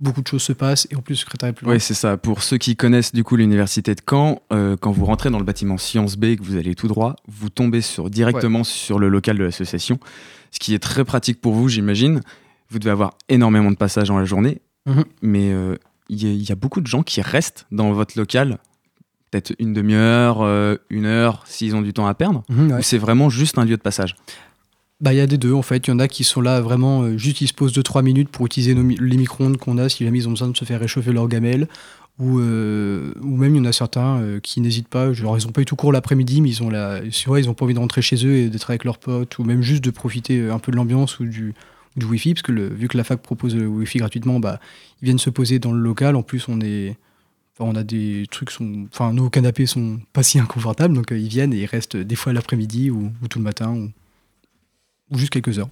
[0.00, 1.74] Beaucoup de choses se passent et en plus le secrétariat est plus loin.
[1.74, 2.16] Oui, c'est ça.
[2.16, 5.44] Pour ceux qui connaissent du coup l'université de Caen, euh, quand vous rentrez dans le
[5.44, 9.08] bâtiment Sciences B et que vous allez tout droit, vous tombez sur, directement sur le
[9.08, 9.98] local de l'association,
[10.50, 12.20] ce qui est très pratique pour vous, j'imagine.
[12.70, 15.04] Vous devez avoir énormément de passages dans la journée, Mhm.
[15.22, 15.76] mais euh,
[16.08, 18.58] il y, a- il y a beaucoup de gens qui restent dans votre local,
[19.30, 22.44] peut-être une demi-heure, euh, une heure, s'ils ont du temps à perdre.
[22.48, 22.82] Mhm, ouais.
[22.82, 24.16] c'est vraiment juste un lieu de passage?
[25.00, 25.86] Bah, il y a des deux en fait.
[25.86, 28.30] Il y en a qui sont là vraiment euh, juste ils se posent 2-3 minutes
[28.30, 30.80] pour utiliser nos les micro-ondes qu'on a si jamais ils ont besoin de se faire
[30.80, 31.68] réchauffer leur gamelle.
[32.18, 35.12] Ou, euh, ou même il y en a certains euh, qui n'hésitent pas.
[35.12, 37.54] Genre ils ont pas eu tout cours l'après-midi, mais ils ont la, vrai, ils ont
[37.54, 39.90] pas envie de rentrer chez eux et d'être avec leurs potes, ou même juste de
[39.90, 41.54] profiter euh, un peu de l'ambiance ou du,
[41.96, 44.58] de Wi-Fi, parce que le- vu que la fac propose le Wi-Fi gratuitement, bah,
[45.00, 46.16] ils viennent se poser dans le local.
[46.16, 46.96] En plus, on est,
[47.58, 51.28] enfin, on a des trucs, sont, enfin, nos canapés sont pas si inconfortables, donc ils
[51.28, 53.72] viennent et ils restent des fois l'après-midi ou, ou tout le matin
[55.10, 55.68] ou juste quelques heures.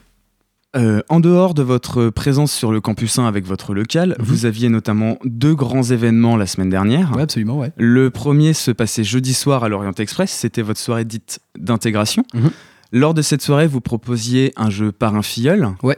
[0.76, 4.24] Euh, en dehors de votre présence sur le campus 1 avec votre local, Mhm.
[4.26, 7.16] vous aviez notamment deux grands événements la semaine dernière.
[7.18, 7.72] Absolument, ouais.
[7.76, 12.24] Le premier se passait jeudi soir à l'Orient Express, c'était votre soirée dite d'intégration.
[12.34, 12.50] Mhm.
[12.92, 15.68] Lors de cette soirée, vous proposiez un jeu par un filleul.
[15.82, 15.96] Ouais.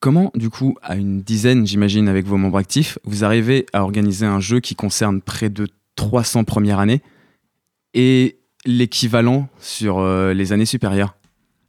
[0.00, 4.26] Comment, du coup, à une dizaine, j'imagine, avec vos membres actifs, vous arrivez à organiser
[4.26, 7.00] un jeu qui concerne près de 300 premières années
[7.94, 11.15] et l'équivalent sur euh, les années supérieures?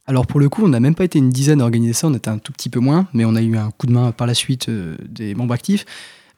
[0.08, 2.14] Alors pour le coup, on n'a même pas été une dizaine à organiser ça, on
[2.14, 4.26] était un tout petit peu moins, mais on a eu un coup de main par
[4.26, 5.84] la suite euh, des membres actifs.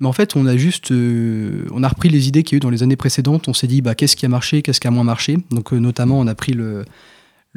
[0.00, 2.58] Mais en fait, on a juste, euh, on a repris les idées qu'il y a
[2.58, 3.46] eu dans les années précédentes.
[3.46, 5.38] On s'est dit, bah, qu'est-ce qui a marché, qu'est-ce qui a moins marché?
[5.52, 6.84] Donc euh, notamment, on a pris le,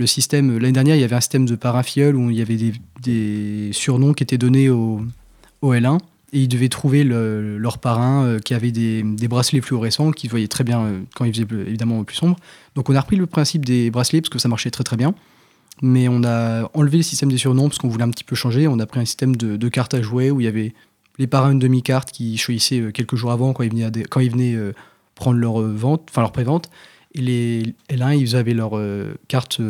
[0.06, 0.60] système.
[0.60, 2.60] L'année dernière, il y avait un système de parrain filleul où il y avait
[3.02, 5.02] des, surnoms qui étaient donnés au,
[5.64, 5.98] au L1
[6.34, 10.48] et ils devaient trouver le- leur parrain qui avait des, bracelets fluorescents qui se voyaient
[10.48, 12.36] très bien quand il faisait évidemment plus sombre.
[12.76, 15.16] Donc on a repris le principe des bracelets parce que ça marchait très très bien.
[15.84, 18.70] Mais on a enlevé le système des surnoms parce qu'on voulait un petit peu changer.
[18.70, 20.74] On a pris un système de, cartes à jouer où il y avait
[21.20, 24.72] les parrains une demi-carte qui choisissaient euh, quelques jours avant quand ils venaient, des- euh,
[25.14, 26.70] prendre leur euh, vente, enfin leur pré-vente.
[27.14, 28.80] Et les L1, ils avaient leur
[29.28, 29.62] carte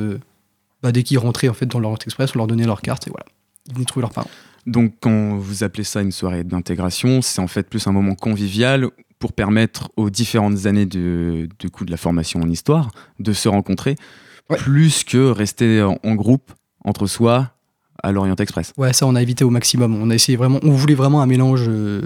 [0.83, 3.09] bah, dès qu'ils rentraient en fait dans l'Orient Express, on leur donnait leur carte et
[3.09, 3.25] voilà.
[3.67, 4.29] Ils venaient trouver leurs parents.
[4.65, 8.87] Donc, quand vous appelez ça une soirée d'intégration, c'est en fait plus un moment convivial
[9.19, 13.95] pour permettre aux différentes années de, coup, de la formation en histoire de se rencontrer,
[14.49, 14.57] Ouais.
[14.57, 16.51] plus que rester en, en groupe
[16.83, 17.51] entre soi
[18.01, 18.73] à l'Orient Express.
[18.77, 19.95] Ouais, ça on a évité au maximum.
[19.95, 22.01] On a essayé vraiment, on voulait vraiment un mélange euh,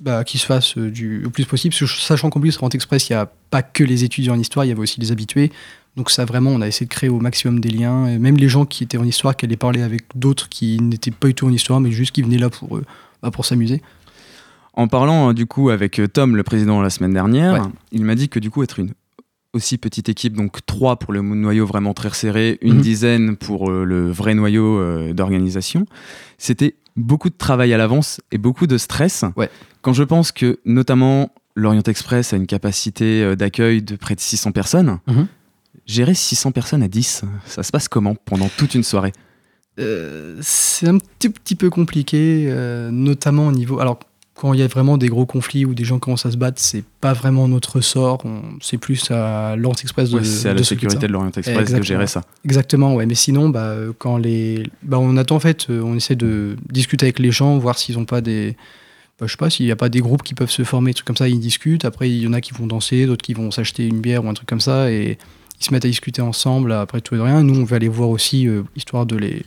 [0.00, 3.12] bah, qui se fasse euh, du, au plus possible, sachant qu'en plus, Rent Express, il
[3.12, 5.52] n'y a pas que les étudiants en histoire, il y avait aussi les habitués.
[5.94, 8.08] Donc ça vraiment, on a essayé de créer au maximum des liens.
[8.08, 11.10] Et même les gens qui étaient en histoire, qui allaient parler avec d'autres qui n'étaient
[11.12, 12.84] pas du tout en histoire, mais juste qui venaient là pour, euh,
[13.22, 13.82] bah, pour s'amuser.
[14.74, 17.68] En parlant du coup avec Tom, le président, la semaine dernière, Ouais.
[17.92, 18.92] il m'a dit que du coup être une
[19.54, 22.80] aussi petite équipe, donc trois pour le noyau vraiment très resserré, une Mhm.
[22.80, 25.84] dizaine pour euh, le vrai noyau euh, d'organisation,
[26.38, 29.24] c'était beaucoup de travail à l'avance et beaucoup de stress.
[29.36, 29.50] Ouais.
[29.82, 34.20] Quand je pense que notamment l'Orient Express a une capacité euh, d'accueil de près de
[34.20, 35.26] 600 personnes, Mhm.
[35.86, 39.12] gérer 600 personnes à 10, ça se passe comment pendant toute une soirée?
[39.78, 43.80] Euh, c'est un petit, petit peu compliqué, euh, notamment au niveau.
[43.80, 43.98] Alors,
[44.34, 46.60] quand il y a vraiment des gros conflits ou des gens commencent à se battre,
[46.60, 48.24] c'est pas vraiment notre sort.
[48.24, 50.18] on- C'est plus à l'Orient Express de.
[50.18, 52.22] Ouais, C'est à de la de sécurité de l'Orient Express de gérer ça.
[52.44, 53.06] Exactement, ouais.
[53.06, 57.06] Mais sinon, bah, quand les, bah, on attend en fait, euh, on essaie de discuter
[57.06, 58.56] avec les gens, voir s'ils ont pas des,
[59.20, 60.94] bah, je sais pas, s'il n'y a pas des groupes qui peuvent se former, des
[60.94, 61.84] trucs comme ça, ils discutent.
[61.84, 64.28] Après, il y en a qui vont danser, d'autres qui vont s'acheter une bière ou
[64.28, 65.18] un truc comme ça, et
[65.60, 66.72] ils se mettent à discuter ensemble.
[66.72, 69.42] Après tout et de rien, nous, on va les voir aussi, euh, histoire de les,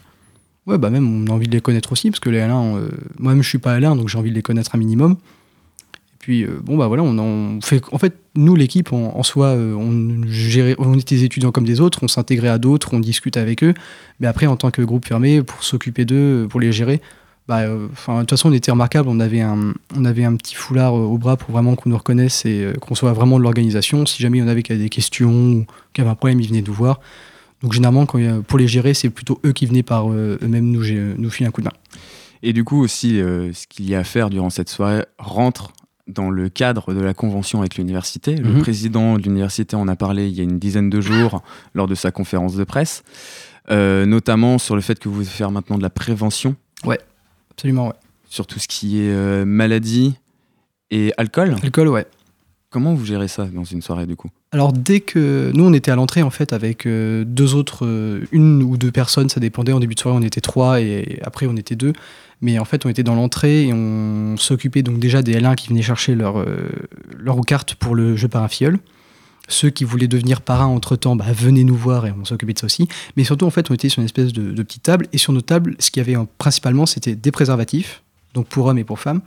[0.68, 2.90] ouais, bah même, on a envie de les connaître aussi, parce que les L1, euh,
[3.20, 5.14] moi-même, je suis pas L1, donc j'ai envie de les connaître un minimum.
[5.14, 7.82] Et puis, euh, bon, bah voilà, on en fait.
[7.92, 11.82] En fait, nous, l'équipe, en, soi, euh, on, gérait, on était des étudiants comme des
[11.82, 13.74] autres, on s'intégrait à d'autres, on discute avec eux.
[14.20, 17.02] Mais après, en tant que groupe fermé, pour s'occuper d'eux, pour les gérer,
[17.48, 17.88] bah, de
[18.20, 19.08] toute façon, on était remarquable.
[19.08, 22.44] On avait un, on avait un petit foulard au bras pour vraiment qu'on nous reconnaisse
[22.46, 24.08] et qu'on soit vraiment de l'organisation.
[24.08, 26.42] Si jamais il y en avait qui avaient des questions ou qui avaient un problème,
[26.42, 27.00] ils venaient nous voir.
[27.62, 30.66] Donc, généralement, quand a- pour les gérer, c'est plutôt eux qui venaient par euh, eux-mêmes
[30.72, 30.84] nous,
[31.18, 31.74] nous filer un coup de main.
[32.44, 35.72] Et du coup aussi, euh, ce qu'il y a à faire durant cette soirée rentre
[36.08, 38.36] dans le cadre de la convention avec l'université.
[38.36, 38.62] Le Mhm.
[38.62, 41.42] président de l'université en a parlé il y a une dizaine de jours
[41.74, 43.04] lors de sa conférence de presse,
[43.72, 46.56] euh, notamment sur le fait que vous devez faire maintenant de la prévention
[47.52, 47.94] Absolument, ouais.
[48.30, 50.14] sur tout ce qui est euh, maladie
[50.92, 51.56] et alcool.
[51.64, 52.06] Alcool, ouais.
[52.70, 54.30] Comment vous gérez ça dans une soirée du coup?
[54.56, 58.22] Alors dès que nous on était à l'entrée en fait avec euh, deux autres, euh,
[58.32, 59.74] une ou deux personnes, ça dépendait.
[59.74, 61.92] En début de soirée on était trois et après on était deux.
[62.40, 65.68] Mais en fait on était dans l'entrée et on s'occupait donc déjà des L1 qui
[65.68, 66.70] venaient chercher leur, euh,
[67.20, 68.80] leur carte pour le jeu par un filleul.
[69.50, 72.60] Ceux qui voulaient devenir parrains entre temps, bah, venez nous voir et on s'occupait de
[72.60, 72.88] ça aussi.
[73.18, 75.42] Mais surtout en fait on était sur une espèce de, petite table et sur nos
[75.42, 79.00] tables ce qu'il y avait en- principalement c'était des préservatifs, donc pour hommes et pour
[79.02, 79.20] femmes.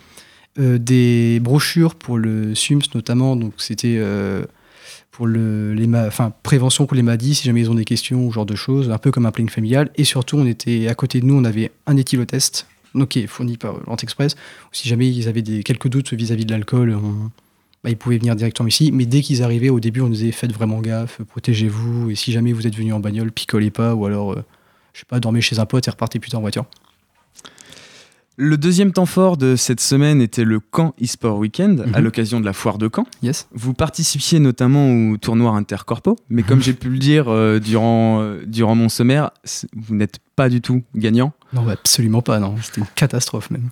[0.57, 4.03] Des brochures pour le SUMS notamment, donc c'était
[5.19, 8.31] pour le, les enfin, prévention pour les maladies, si jamais ils ont des questions ou
[8.31, 9.91] ce genre de choses, un peu comme un planning familial.
[9.97, 13.81] Et surtout, on était à côté de nous, on avait un éthylotest, donc fourni par
[13.89, 14.37] l'Antexpress.
[14.71, 16.97] Si jamais ils avaient des, quelques doutes vis-à-vis de l'alcool,
[17.83, 18.93] bah, ils pouvaient venir directement ici.
[18.93, 22.11] Mais dès qu'ils arrivaient, au début, on disait faites vraiment gaffe, protégez-vous.
[22.11, 24.45] Et si jamais vous êtes venu en bagnole, picolez pas, ou alors, euh,
[24.93, 26.67] je sais pas, dormez chez un pote et repartez plus tard en voiture.
[28.41, 32.05] Le deuxième temps fort de cette semaine était le Caen eSport Weekend à Mhm.
[32.05, 33.05] l'occasion de la foire de Caen.
[33.21, 33.49] Yes.
[33.53, 38.45] Vous participiez notamment au tournoi intercorpo, mais comme j'ai pu le dire euh, durant, euh,
[38.47, 39.33] durant mon sommaire,
[39.75, 41.33] vous n'êtes pas du tout gagnant.
[41.53, 42.55] Non, bah, absolument pas, non.
[42.63, 43.71] C'était une catastrophe même.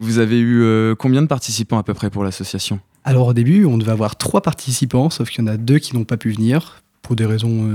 [0.00, 2.80] Vous avez eu euh, combien de participants à peu près pour l'association?
[3.04, 5.94] Alors au début, on devait avoir trois participants, sauf qu'il y en a deux qui
[5.94, 7.68] n'ont pas pu venir pour des raisons,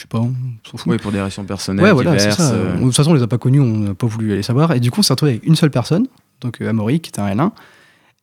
[0.00, 0.32] je sais pas, on
[0.64, 0.90] s'en fout.
[0.90, 2.36] Oui, pour des raisons personnelles Ouais, voilà, diverses.
[2.38, 2.54] ça.
[2.54, 4.72] euh, De toute façon, on les a pas connus, on n'a pas voulu aller savoir.
[4.72, 6.06] Et du coup, on s'est retrouvé avec une seule personne,
[6.40, 7.50] donc euh, Amaury, qui était un L1.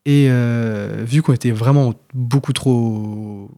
[0.08, 3.52] Et euh, vu qu'on était vraiment beaucoup trop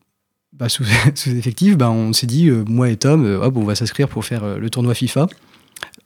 [0.51, 0.83] bah, sous,
[1.15, 4.57] sous-effectifs, bah, on s'est dit, euh, moi et Tom, hop, on va s'inscrire pour faire
[4.59, 5.27] le tournoi FIFA.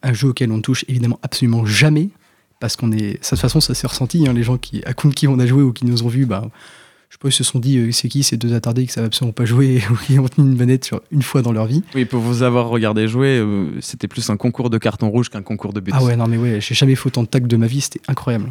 [0.03, 2.09] Un jeu auquel on ne touche évidemment absolument jamais.
[2.59, 3.17] Parce qu'on est.
[3.23, 4.27] Ça, de toute façon, ça s'est ressenti.
[4.27, 6.25] hein, les gens qui, à contre qui on a joué ou qui nous ont vus,
[6.27, 6.45] bah,
[7.13, 9.05] je sais pas, ils se sont dit, euh, c'est qui ces deux attardés qui savent
[9.05, 11.83] absolument pas jouer ou qui ont tenu une manette sur une fois dans leur vie?
[11.93, 15.43] Oui, pour vous avoir regardé jouer, euh, c'était plus un concours de carton rouge qu'un
[15.43, 15.91] concours de buts.
[15.93, 18.01] Ah ouais, non mais ouais, j'ai jamais fait autant de tacs de ma vie, c'était
[18.07, 18.49] incroyable.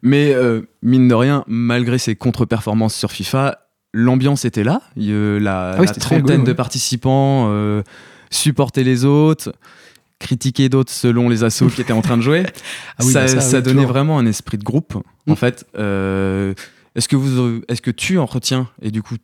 [0.00, 3.58] Mais euh, mine de rien, malgré ses contre-performances sur FIFA,
[3.92, 4.80] l'ambiance était là.
[4.96, 6.54] Il y la, Ah oui, la trentaine de ouais.
[6.54, 7.52] participants
[8.30, 9.52] supportaient les autres,
[10.18, 12.44] critiquaient d'autres selon les assauts qui étaient en train de jouer.
[12.98, 13.88] Ah oui, ça, bah ça, ça oui, donnait toujours.
[13.92, 14.96] vraiment un esprit de groupe.
[15.28, 15.36] En Mm.
[15.36, 16.54] fait, euh,
[16.98, 19.16] est-ce que vous, est-ce que tu en retiens et du coup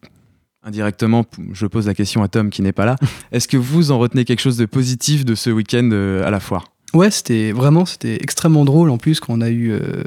[0.64, 2.96] indirectement, je pose la question à Tom qui n'est pas là.
[3.32, 6.40] Est-ce que vous en retenez quelque chose de positif de ce week-end euh, à la
[6.40, 6.64] foire?
[6.94, 10.04] Ouais, c'était vraiment, c'était extrêmement drôle en plus qu'on a eu, euh,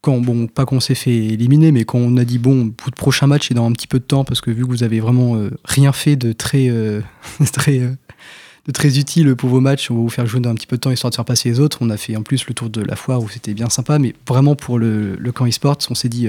[0.00, 2.96] quand bon, pas qu'on s'est fait éliminer, mais quand on a dit bon, pour le
[2.96, 4.98] prochain match c'est dans un petit peu de temps parce que vu que vous avez
[4.98, 7.00] vraiment euh, rien fait de très, euh,
[7.52, 10.66] très, de très utile pour vos matchs, on va vous faire jouer dans un petit
[10.66, 11.78] peu de temps histoire de faire passer les autres.
[11.82, 14.14] On a fait en plus le tour de la foire où c'était bien sympa, mais
[14.26, 16.28] vraiment pour le, le camp e-sports, on s'est dit,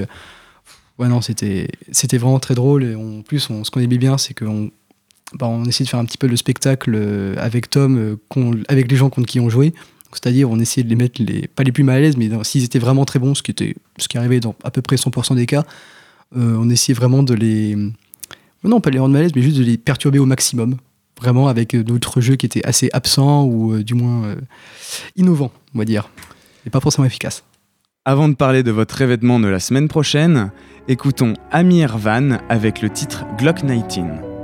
[0.98, 1.68] ouais non, c'était,
[2.12, 4.70] vraiment très drôle et en plus, on, ce qu'on aimait bien, c'est qu'on
[5.34, 8.90] bah, on essayait de faire un petit peu le spectacle euh, avec Tom, euh, avec
[8.90, 9.72] les gens contre qui on jouait.
[10.12, 12.64] C'est-à-dire, on essayait de les mettre, les, pas les plus mal à l'aise, mais s'ils
[12.64, 15.34] étaient vraiment très bons, ce qui, était, ce qui arrivait dans à peu près 100%
[15.34, 15.64] des cas,
[16.36, 17.76] euh, on essayait vraiment de les.
[18.64, 20.76] Non, pas les rendre mal mais juste de les perturber au maximum.
[21.20, 24.34] Vraiment avec d'autres jeux qui étaient assez absents ou du moins
[25.16, 26.10] innovants, on va dire.
[26.66, 27.44] Et pas forcément efficaces.
[28.08, 30.52] Avant de parler de votre événement de la semaine prochaine,
[30.86, 34.35] écoutons Amir Van avec le titre Glock 19.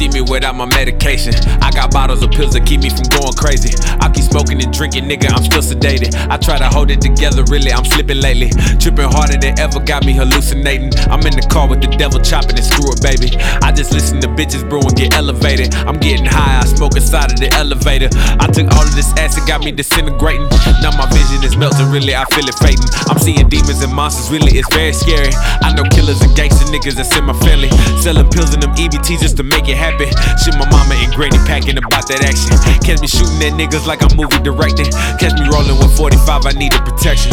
[0.00, 1.34] See me without my medication.
[1.60, 3.76] I got bottles of pills that keep me from going crazy.
[4.00, 6.16] I keep smoking and drinking, nigga, I'm still sedated.
[6.32, 8.48] I try to hold it together, really, I'm slipping lately.
[8.80, 10.96] Tripping harder than ever, got me hallucinating.
[11.12, 13.36] I'm in the car with the devil chopping and screw it, baby.
[13.60, 15.74] I just listen to bitches brew and get elevated.
[15.84, 18.08] I'm getting high, I smoke inside of the elevator.
[18.40, 20.48] I took all of this acid, got me disintegrating.
[20.80, 22.88] Now my vision is melting, really, I feel it fading.
[23.12, 25.36] I'm seeing demons and monsters, really, it's very scary.
[25.60, 27.68] I know killers and gangster niggas that's in my family.
[28.00, 29.89] Selling pills in them EBTs just to make it happen.
[29.98, 32.54] Shit, my mama and granny packing about that action.
[32.84, 34.90] Catch me shooting at niggas like I'm movie directing.
[35.18, 37.32] Catch me rolling with 45, I needed protection.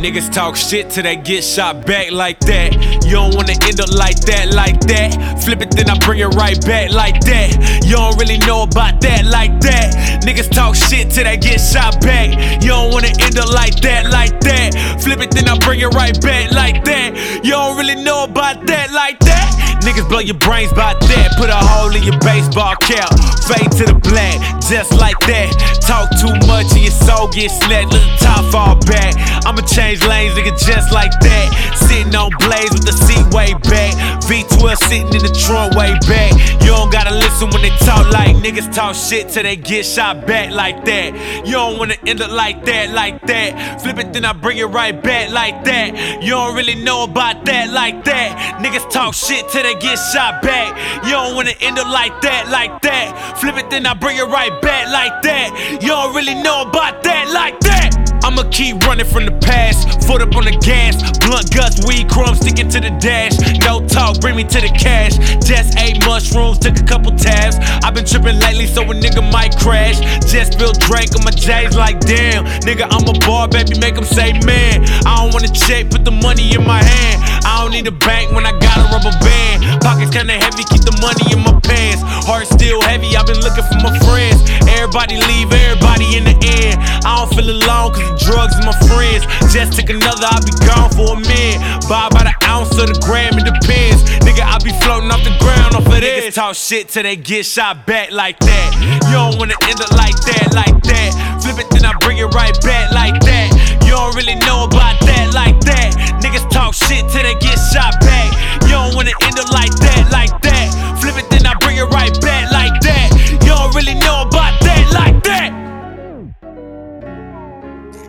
[0.00, 2.72] Niggas talk shit till they get shot back like that.
[3.04, 5.42] You don't wanna end up like that, like that.
[5.44, 7.84] Flip it, then I bring it right back like that.
[7.84, 10.24] You don't really know about that, like that.
[10.24, 12.32] Niggas talk shit till they get shot back.
[12.62, 15.00] You don't wanna end up like that, like that.
[15.02, 17.44] Flip it, then I bring it right back like that.
[17.44, 19.80] You don't really know about that, like that.
[19.82, 21.36] Niggas blow your brains by that.
[21.36, 23.10] Put a hole in your baseball cap.
[23.46, 25.50] Fade to the black, just like that.
[25.82, 27.92] Talk too much and your soul get snatched.
[27.92, 29.14] Let the top fall back.
[29.46, 31.46] I'ma change lanes, nigga, just like that.
[31.74, 33.94] Sitting on blaze with the seat way back.
[34.26, 36.32] V12 sitting in the trunk way back.
[36.62, 40.26] You don't gotta listen when they talk like niggas talk shit till they get shot
[40.26, 41.14] back like that.
[41.46, 43.82] You don't wanna end up like that, like that.
[43.82, 46.22] Flip it, then I bring it right back like that.
[46.22, 48.62] You don't really know about that, like that.
[48.62, 50.76] Niggas talk shit till they get shot back.
[51.04, 53.38] You don't wanna end up like that, like that.
[53.38, 55.78] Flip it, then I bring it right back like that.
[55.80, 58.20] You don't really know about that, like that.
[58.22, 60.04] I'ma keep running from the past.
[60.06, 61.00] Foot up on the gas.
[61.24, 63.34] Blunt guts, weed crumbs sticking to the dash.
[63.64, 65.16] No talk, bring me to the cash.
[65.46, 67.56] Just ate mushrooms, took a couple tabs.
[67.82, 70.00] I've been tripping lately, so a nigga might crash.
[70.26, 72.44] Just spilled drink on my J's like damn.
[72.66, 74.84] Nigga, I'm a bar, baby, make 'em say man.
[75.06, 77.18] I don't wanna check, put the money in my hand.
[77.44, 79.59] I don't need a bank when I got a rubber band.
[79.78, 82.02] Pockets kinda heavy, keep the money in my pants.
[82.26, 84.42] Heart still heavy, I've been looking for my friends.
[84.66, 86.82] Everybody leave, everybody in the end.
[87.06, 89.22] I don't feel alone, cause the drugs is my friends.
[89.52, 91.60] Just took another, I'll be gone for a minute.
[91.86, 94.02] Buy by the ounce or the gram, it depends.
[94.24, 96.32] Nigga, I be floating off the ground off of this.
[96.32, 98.68] Niggas talk shit till they get shot back like that.
[99.06, 101.10] You don't wanna end up like that, like that.
[101.42, 103.48] Flip it, then I bring it right back like that.
[103.84, 105.94] You don't really know about that, like that.
[106.22, 108.30] Niggas talk shit till they get shot back.
[108.70, 110.70] You don't wanna end up like that, like that.
[111.00, 113.10] Flip it, then I bring it right back like that.
[113.30, 115.52] You don't really know about that, like that.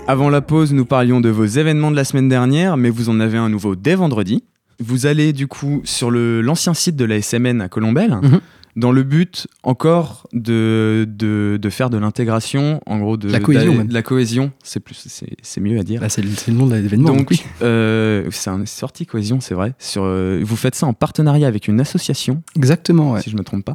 [0.07, 3.19] Avant la pause, nous parlions de vos événements de la semaine dernière, mais vous en
[3.19, 4.43] avez un nouveau dès vendredi.
[4.79, 8.39] Vous allez du coup sur l'ancien site de la SMN à Colombelle, Mhm.
[8.75, 13.83] Dans le but encore de, de, de faire de l'intégration, en gros de La cohésion,
[13.83, 15.99] de la cohésion, c'est plus c'est c'est mieux à dire.
[16.01, 17.13] Bah, c'est le, nom de l'événement.
[17.15, 17.43] Donc, oui.
[17.61, 19.73] euh, c'est un sorti cohésion, c'est vrai.
[19.79, 23.21] Sur, euh, vous faites ça en partenariat avec une association, Exactement, ouais.
[23.21, 23.73] si je me trompe pas,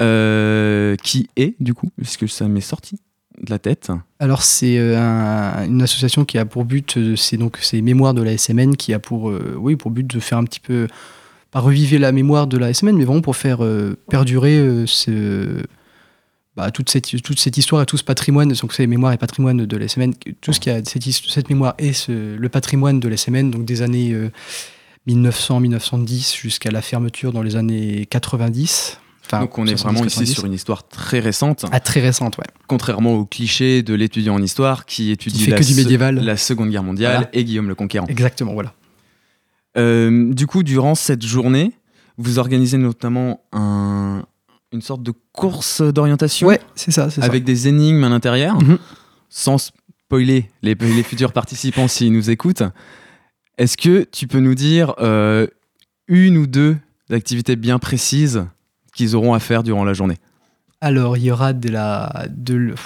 [0.00, 2.98] euh, qui est du coup, puisque ça m'est sorti
[3.42, 3.90] de la tête.
[4.18, 8.32] Alors c'est un- une association qui a pour but, c'est donc c'est Mémoire de la
[8.36, 10.88] SMN qui a pour, oui, pour but de faire un petit peu,
[11.50, 15.62] pas reviver la mémoire de la SMN, mais vraiment pour faire euh, perdurer euh, ce,
[16.56, 19.64] bah, toute, cette, toute cette histoire et tout ce patrimoine, donc c'est mémoire et patrimoine
[19.64, 23.16] de la SMN, tout ce qui a cette, mémoire et ce- le patrimoine de la
[23.16, 24.14] SMN, donc des années
[25.08, 28.98] 1900-1910 jusqu'à la fermeture dans les années 90.
[29.24, 30.32] Enfin, Donc on est vraiment ici 70.
[30.34, 32.44] sur une histoire très récente, Ah, très récente, ouais.
[32.66, 36.16] contrairement au cliché de l'étudiant en histoire qui étudie la, que du se- médiéval.
[36.24, 37.30] la Seconde Guerre mondiale Voilà.
[37.34, 38.06] et Guillaume le Conquérant.
[38.06, 38.72] Exactement, voilà.
[39.76, 41.72] Euh, du coup, durant cette journée,
[42.16, 44.24] vous organisez notamment un-
[44.72, 47.26] une sorte de course d'orientation Ouais, c'est ça, c'est ça.
[47.26, 48.78] avec des énigmes à l'intérieur, Mhm.
[49.28, 52.62] sans spoiler les, les futurs participants s'ils nous écoutent.
[53.56, 55.46] Est-ce que tu peux nous dire euh,
[56.06, 56.76] une ou deux
[57.10, 58.46] activités bien précises
[58.94, 60.16] qu'ils auront à faire durant la journée?
[60.80, 62.26] Alors, il y aura de la.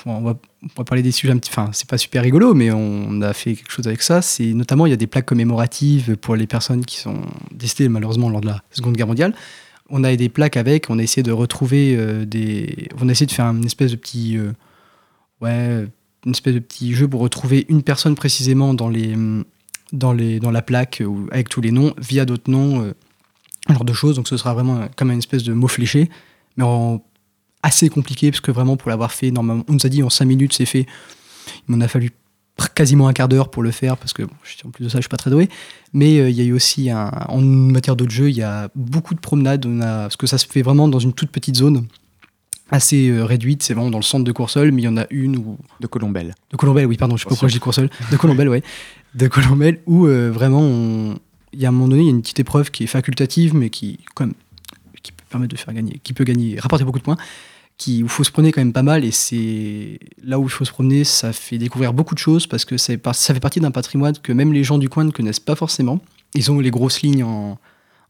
[0.07, 0.39] On, va,
[0.87, 1.51] parler des sujets un petit.
[1.51, 4.23] Enfin, c'est pas super rigolo, mais on a fait quelque chose avec ça.
[4.23, 7.21] C'est notamment, il y a des plaques commémoratives pour les personnes qui sont
[7.51, 9.35] décédées malheureusement lors de la Seconde Guerre mondiale.
[9.91, 12.89] On a des plaques avec, on a essayé de retrouver euh, des.
[12.99, 14.39] On a essayé de faire une espèce de petit.
[14.39, 14.53] euh,
[15.43, 15.87] ouais,
[16.25, 19.15] une espèce de petit jeu pour retrouver une personne précisément dans les.
[19.93, 22.95] Dans, les, dans la plaque avec tous les noms, via d'autres noms, euh,
[23.69, 24.17] genre de choses.
[24.17, 26.09] Donc ce sera vraiment comme une espèce de mot fléché,
[26.57, 27.03] mais en
[27.63, 30.25] assez compliqué parce que vraiment pour l'avoir fait normalement on nous a dit en 5
[30.25, 30.87] minutes c'est fait.
[31.69, 32.11] Il m'en a fallu
[32.75, 34.33] quasiment un quart d'heure pour le faire parce que bon,
[34.65, 35.49] en plus de ça je suis pas très doué.
[35.93, 38.69] Mais euh, il y a eu aussi un, en matière d'autres jeux il y a
[38.75, 39.65] beaucoup de promenades.
[39.67, 41.87] On a, parce que ça se fait vraiment dans une toute petite zone
[42.71, 43.63] assez euh, réduite.
[43.63, 45.87] C'est vraiment dans le centre de Courseul mais il y en a une où de
[45.87, 46.35] Colombelle.
[46.51, 47.91] De Colombelle, oui, pardon, je sais pas pourquoi je dis Courseul.
[48.11, 48.63] De Colombelle, ouais.
[49.15, 51.19] De Colombelle, où euh, vraiment, on-
[51.53, 53.55] il y a un moment donné, il y a une petite épreuve qui est facultative,
[53.55, 54.35] mais qui, quand même,
[55.03, 57.19] qui peut permettre de faire gagner, qui peut gagner, rapporter beaucoup de points,
[57.79, 60.51] qui, où il faut se promener quand même pas mal, et c'est là où il
[60.51, 63.71] faut se promener, ça fait découvrir beaucoup de choses, parce que ça fait partie d'un
[63.71, 66.01] patrimoine que même les gens du coin ne connaissent pas forcément.
[66.35, 67.59] Ils ont les grosses lignes en,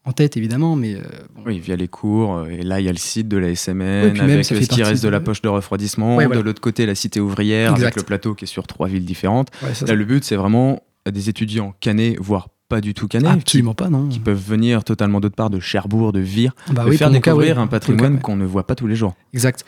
[0.04, 1.02] en tête, évidemment, mais euh,
[1.34, 2.34] bon, Oui, via les cours.
[2.36, 4.82] euh, Et là, il y a le site de la SMN même, avec ce qui
[4.82, 6.16] reste de la poche de refroidissement.
[6.16, 6.40] Ouais, voilà.
[6.40, 9.48] De l'autre côté, la cité ouvrière avec le plateau qui est sur trois villes différentes.
[9.62, 13.28] ouais, ça, Là, le but, c'est vraiment des étudiants canés, voire pas du tout canés,
[13.28, 14.08] absolument pas, non.
[14.08, 17.12] qui, qui peuvent venir totalement d'autre part, de Cherbourg, de Vire, Bah oui, faire cas,
[17.14, 19.14] découvrir un patrimoine qu'on ne voit pas tous les jours.
[19.34, 19.64] Exact.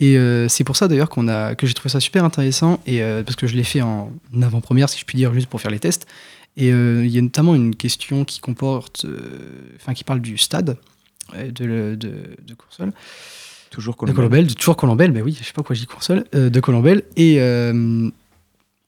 [0.00, 3.02] Et euh, c'est pour ça d'ailleurs qu'on a que j'ai trouvé ça super intéressant et
[3.02, 4.10] euh, parce que je l'ai fait en
[4.42, 6.06] avant-première si je puis dire juste pour faire les tests.
[6.56, 9.06] Et euh, il y a notamment une question qui comporte,
[9.76, 10.76] enfin qui parle du stade
[11.36, 12.10] de, le- de,
[12.46, 12.92] de Courseul,
[13.70, 14.16] Toujours de Colombelle.
[14.16, 16.60] Colombelle, de- toujours Colombelle, mais oui, je sais pas pourquoi je dis Courseul, euh, de
[16.60, 17.38] Colombelle et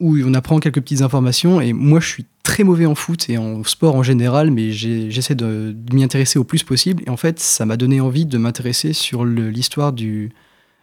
[0.00, 1.60] où on apprend quelques petites informations.
[1.60, 5.36] Et moi, je suis très mauvais en foot et en sport en général, mais j'essaie
[5.36, 7.00] de, de m'y intéresser au plus possible.
[7.06, 10.32] Et en fait, ça m'a donné envie de m'intéresser sur l'histoire du,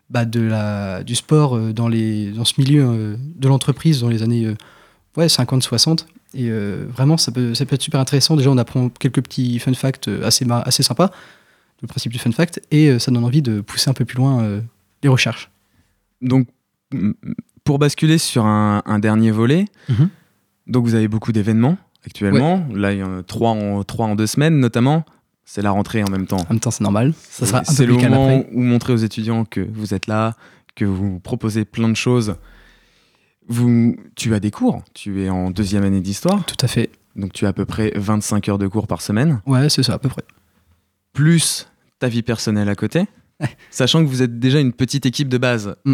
[0.09, 4.07] bah, de la, du sport euh, dans, les, dans ce milieu euh, de l'entreprise dans
[4.07, 4.55] les années euh,
[5.17, 6.05] ouais, 50-60.
[6.35, 8.37] Et euh, vraiment, ça peut, ça peut être super intéressant.
[8.37, 11.11] Déjà, on apprend quelques petits fun facts assez, assez sympas,
[11.81, 14.41] le principe du fun fact, et ça donne envie de pousser un peu plus loin
[14.41, 14.61] euh,
[15.03, 15.51] les recherches.
[16.21, 16.47] Donc,
[17.65, 20.09] pour basculer sur un, un dernier volet, Mhm.
[20.67, 22.65] Donc vous avez beaucoup d'événements actuellement.
[22.73, 25.05] Là, il y en a trois en, trois en deux semaines, notamment.
[25.45, 26.37] C'est la rentrée en même temps.
[26.41, 27.13] En même temps, c'est normal.
[27.29, 28.49] Ça sera un C'est peu le moment après.
[28.53, 30.35] où montrer aux étudiants que vous êtes là,
[30.75, 32.35] que vous proposez plein de choses.
[33.47, 36.89] Vous, tu as des cours, tu es en deuxième année d'histoire, Tout à fait.
[37.15, 39.93] donc tu as à peu près 25 heures de cours par semaine, Ouais, c'est ça,
[39.93, 40.23] à peu près.
[41.13, 43.05] plus ta vie personnelle à côté,
[43.71, 45.75] sachant que vous êtes déjà une petite équipe de base.
[45.85, 45.93] Mm.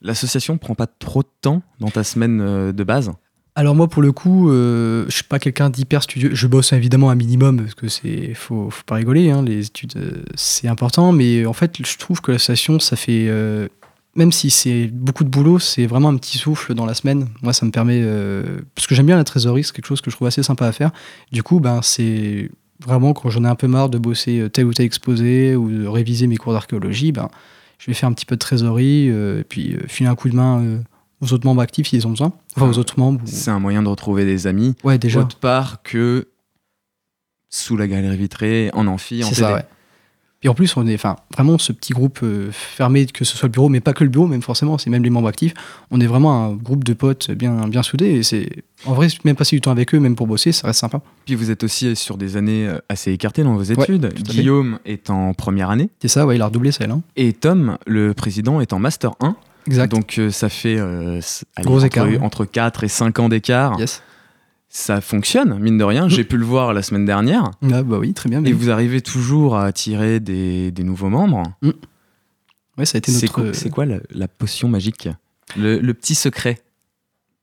[0.00, 3.12] L'association prend pas trop de temps dans ta semaine euh, de base
[3.56, 6.34] Alors moi, pour le coup, euh, je suis pas quelqu'un d'hyper studieux.
[6.34, 9.30] Je bosse évidemment un minimum parce que c'est faut, faut pas rigoler.
[9.30, 11.12] hein, les études, euh, c'est important.
[11.12, 13.68] Mais en fait, je trouve que l'association, ça fait euh,
[14.16, 17.28] même si c'est beaucoup de boulot, c'est vraiment un petit souffle dans la semaine.
[17.42, 20.10] Moi, ça me permet euh, parce que j'aime bien la trésorerie, c'est quelque chose que
[20.10, 20.90] je trouve assez sympa à faire.
[21.30, 22.50] Du coup, ben c'est
[22.84, 25.86] vraiment quand j'en ai un peu marre de bosser tel ou tel exposé ou de
[25.86, 27.28] réviser mes cours d'archéologie, ben
[27.78, 30.80] je vais faire un petit peu de trésorerie et puis filer un coup de main
[31.24, 32.32] aux autres membres actifs s'ils ont besoin.
[32.56, 33.20] Enfin, aux autres membres.
[33.22, 35.20] ou- C'est un moyen de retrouver des amis, Ouais, déjà.
[35.20, 36.28] autre part que
[37.50, 39.64] sous la galerie vitrée, en amphi, en C'est ça, ouais.
[40.42, 43.46] Et en plus, on est, enfin, vraiment ce petit groupe euh, fermé, que ce soit
[43.46, 45.54] le bureau, mais pas que le bureau, même forcément, c'est même les membres actifs.
[45.90, 48.10] On est vraiment un groupe de potes bien, bien soudés.
[48.16, 48.50] Et c'est,
[48.84, 51.00] en vrai, même passer du temps avec eux, même pour bosser, ça reste sympa.
[51.24, 54.12] Puis vous êtes aussi sur des années euh, assez écartées dans vos études.
[54.22, 56.90] Guillaume est en première année C'est ça, ouais, il a redoublé celle.
[56.90, 57.00] Hein.
[57.16, 59.36] et Tom, le président, est en master 1.
[59.66, 59.90] Exact.
[59.90, 61.20] Donc euh, ça fait euh,
[61.56, 62.18] allez, Gros entre, écart, ouais.
[62.18, 63.78] entre 4 et 5 ans d'écart.
[63.78, 64.02] Yes.
[64.68, 66.08] Ça fonctionne, mine de rien.
[66.08, 67.52] J'ai pu le voir la semaine dernière.
[67.72, 68.44] Ah, bah oui, très bien.
[68.44, 71.44] Et vous arrivez toujours à attirer des, des nouveaux membres.
[72.76, 73.34] Ouais, ça a été C'est notre.
[73.34, 75.08] quoi, c'est quoi la, la potion magique?
[75.56, 76.60] Le, le petit secret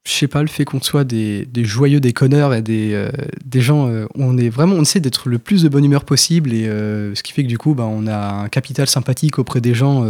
[0.03, 3.11] je sais pas, le fait qu'on soit des, des joyeux déconneurs et des, euh,
[3.45, 6.65] des gens, on est vraiment, on essaie d'être le plus de bonne humeur possible et
[6.65, 10.03] ce qui fait que du coup, bah, on a un capital sympathique auprès des gens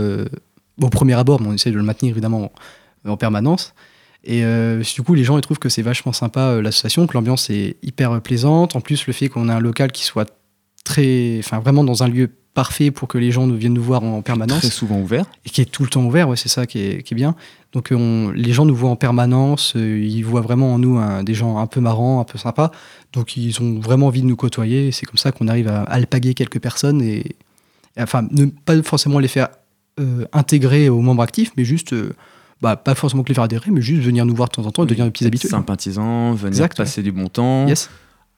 [0.81, 2.51] au premier abord, mais on essaie de le maintenir évidemment
[3.05, 3.73] en, en permanence.
[4.23, 7.13] Et euh, du coup, les gens ils trouvent que c'est vachement sympa euh, l'association, que
[7.13, 8.75] l'ambiance est hyper plaisante.
[8.75, 10.29] En plus, le fait qu'on a un local qui soit
[10.83, 14.03] très, enfin vraiment dans un lieu parfait pour que les gens nous viennent nous voir
[14.03, 15.25] en permanence Très souvent ouvert.
[15.45, 17.35] et qui est tout le temps ouvert, ouais, c'est ça qui est, qui est bien.
[17.71, 20.99] Donc euh, on, les gens nous voient en permanence, euh, ils voient vraiment en nous
[21.23, 22.71] des gens un peu marrants, un peu sympas,
[23.13, 26.33] donc ils ont vraiment envie de nous côtoyer, c'est comme ça qu'on arrive à alpaguer
[26.33, 27.19] quelques personnes, et,
[27.95, 29.47] et enfin, ne pas forcément les faire
[29.99, 32.13] euh, intégrer aux membres actifs, mais juste, euh,
[32.61, 34.71] bah, pas forcément que les faire adhérer, mais juste venir nous voir de temps en
[34.71, 35.49] temps et devenir des petits habitués.
[35.49, 37.89] Sympathisants, venir Exact, passer du bon temps, Yes.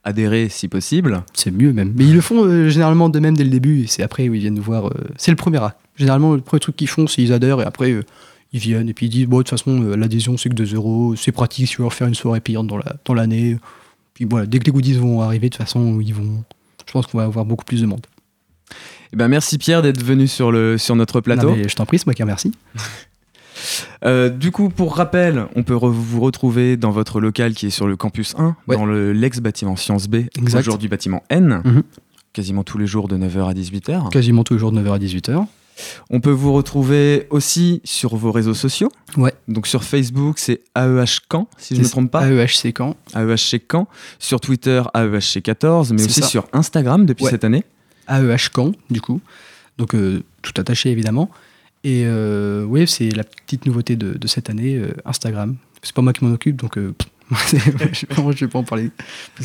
[0.03, 1.23] adhérer si possible.
[1.33, 1.93] C'est mieux même.
[1.95, 4.33] Mais ils le font euh, généralement de même dès le début, et c'est après où
[4.33, 4.87] ils viennent nous voir.
[4.87, 5.77] euh, c'est le premier acte.
[5.95, 8.03] Généralement, le premier truc qu'ils font, c'est ils adhèrent, et après,
[8.51, 11.15] ils viennent, et puis ils disent, bon, de toute façon, l'adhésion, c'est que 2 euros,
[11.15, 13.57] c'est pratique si tu veux leur faire une soirée payante dans la- dans l'année.
[14.15, 16.43] puis voilà, dès que les goodies vont arriver, de toute façon, ils vont.
[16.85, 18.05] Je pense qu'on va avoir beaucoup plus de monde.
[19.13, 21.51] Eh ben, merci Pierre d'être venu sur, le, sur notre plateau.
[21.51, 22.51] Non, mais je t'en prie, c'est moi qui remercie.
[24.03, 27.69] Euh, du coup, pour rappel, on peut re- vous retrouver dans votre local qui est
[27.69, 28.75] sur le campus 1, Ouais.
[28.75, 30.23] dans le l'ex-bâtiment Sciences B,
[30.57, 31.83] aujourd'hui bâtiment N, Mhm.
[32.33, 34.09] quasiment tous les jours de 9h à 18h.
[34.09, 35.45] Quasiment tous les jours de 9h à 18h.
[36.09, 38.91] On peut vous retrouver aussi sur vos réseaux sociaux.
[39.17, 39.33] Ouais.
[39.47, 42.27] Donc sur Facebook, c'est AEH Camp, si je ne me trompe pas.
[42.27, 42.95] AEHC Camp.
[43.15, 43.87] AEHC Camp.
[44.19, 46.27] Sur Twitter, AEHC14, mais aussi ça.
[46.27, 47.31] sur Instagram depuis Ouais.
[47.31, 47.63] cette année.
[48.07, 49.21] AEH Camp, du coup.
[49.77, 51.29] Donc, euh, tout attaché, évidemment.
[51.83, 55.55] Et euh, oui, c'est la petite nouveauté de, de cette année, euh, Instagram.
[55.81, 56.93] C'est pas moi qui m'en occupe, donc euh,
[57.31, 58.89] je ne vais pas en parler.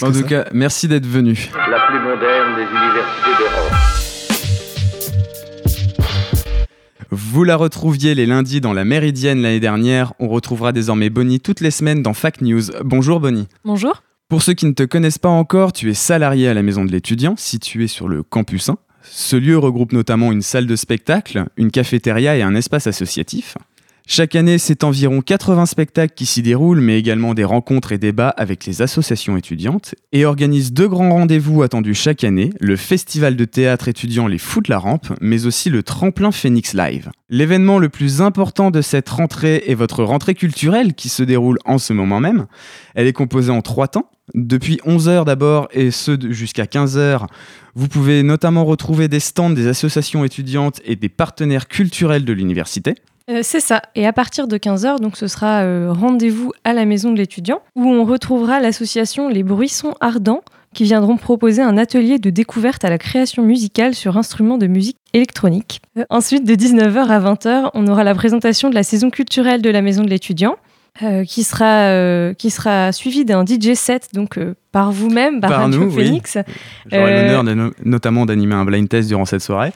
[0.03, 0.23] En tout ça.
[0.23, 1.51] cas, merci d'être venu.
[1.69, 3.73] La plus moderne des universités d'Europe.
[7.11, 10.13] Vous la retrouviez les lundis dans la Méridienne l'année dernière.
[10.21, 12.71] On retrouvera désormais Bonnie toutes les semaines dans Fac News.
[12.85, 13.49] Bonjour Bonnie.
[13.65, 14.03] Bonjour.
[14.29, 16.93] Pour ceux qui ne te connaissent pas encore, tu es salarié à la Maison de
[16.93, 18.76] l'étudiant, située sur le campus 1.
[19.03, 23.57] Ce lieu regroupe notamment une salle de spectacle, une cafétéria et un espace associatif.
[24.11, 28.31] Chaque année, c'est environ 80 spectacles qui s'y déroulent, mais également des rencontres et débats
[28.31, 33.45] avec les associations étudiantes, et organise deux grands rendez-vous attendus chaque année, le festival de
[33.45, 37.11] théâtre étudiant Les Fous de la Rampe, mais aussi le tremplin Phoenix Live.
[37.29, 41.77] L'événement le plus important de cette rentrée est votre rentrée culturelle qui se déroule en
[41.77, 42.47] ce moment même.
[42.95, 44.11] Elle est composée en trois temps.
[44.33, 47.27] Depuis 11h d'abord et ce jusqu'à 15h,
[47.75, 52.95] vous pouvez notamment retrouver des stands des associations étudiantes et des partenaires culturels de l'université.
[53.31, 53.83] Euh, c'est ça.
[53.95, 57.61] Et à partir de 15h, donc ce sera euh, rendez-vous à la maison de l'étudiant
[57.76, 60.43] où on retrouvera l'association Les Bruissons Ardents
[60.74, 64.97] qui viendront proposer un atelier de découverte à la création musicale sur instruments de musique
[65.14, 65.81] électronique.
[65.99, 69.70] Euh, ensuite, de 19h à 20h, on aura la présentation de la saison culturelle de
[69.70, 70.57] la maison de l'étudiant.
[71.03, 75.51] euh, qui sera euh, qui sera suivi d'un DJ set donc euh, par vous-même par,
[75.51, 76.05] Par Radio nous, oui.
[76.07, 76.39] Phoenix
[76.91, 79.72] J'aurai Euh, l'honneur no- notamment d'animer un blind test durant cette soirée.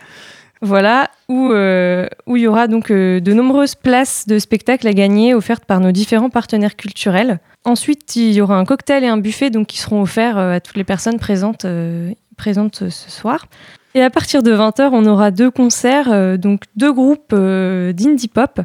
[0.65, 4.93] Voilà, où, euh, où il y aura donc euh, de nombreuses places de spectacle à
[4.93, 7.41] gagner offertes par nos différents partenaires culturels.
[7.65, 10.61] Ensuite, il y aura un cocktail et un buffet donc, qui seront offerts euh, à
[10.61, 13.47] toutes les personnes présentes, euh, présentes euh, ce soir.
[13.95, 18.29] Et à partir de 20h, on aura deux concerts, euh, donc deux groupes euh, d'indie
[18.29, 18.61] pop.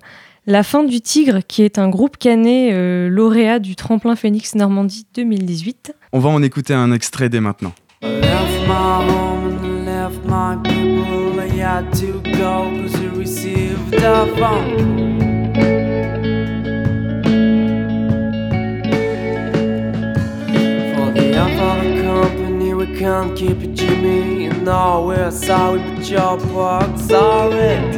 [0.46, 5.06] La Fin du Tigre, qui est un groupe canet euh, lauréat du tremplin Phoenix Normandie
[5.16, 5.94] 2018.
[6.14, 7.74] On va en écouter un extrait dès maintenant.
[8.04, 11.37] I left my home and left my people.
[11.58, 14.78] Had to go cause you received a phone
[20.94, 24.44] For the of the company, we can't keep it, Jimmy.
[24.44, 27.98] You know we're sorry, but your work's already.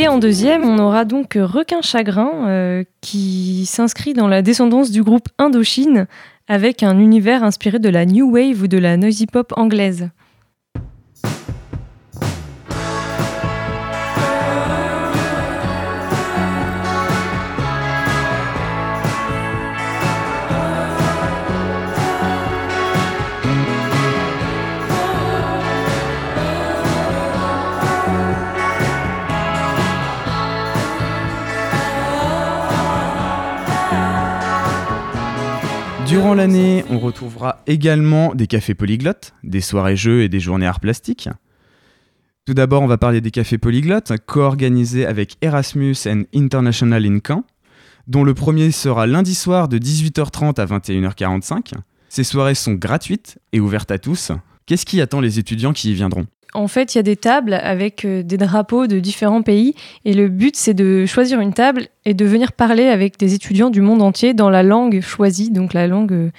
[0.00, 5.02] Et en deuxième, on aura donc Requin Chagrin, euh, qui s'inscrit dans la descendance du
[5.02, 6.06] groupe Indochine,
[6.48, 10.08] avec un univers inspiré de la new wave ou de la noisy pop anglaise.
[36.10, 40.80] Durant l'année, on retrouvera également des cafés polyglottes, des soirées jeux et des journées arts
[40.80, 41.28] plastiques.
[42.46, 47.44] Tout d'abord, on va parler des cafés polyglottes, co-organisés avec Erasmus and International in Caen,
[48.08, 51.74] dont le premier sera lundi soir de 18h30 à 21h45.
[52.08, 54.32] Ces soirées sont gratuites et ouvertes à tous.
[54.66, 56.26] Qu'est-ce qui attend les étudiants qui y viendront?
[56.54, 59.74] En fait, il y a des tables avec euh, des drapeaux de différents pays
[60.04, 63.70] et le but c'est de choisir une table et de venir parler avec des étudiants
[63.70, 66.30] du monde entier dans la langue choisie, donc la langue euh,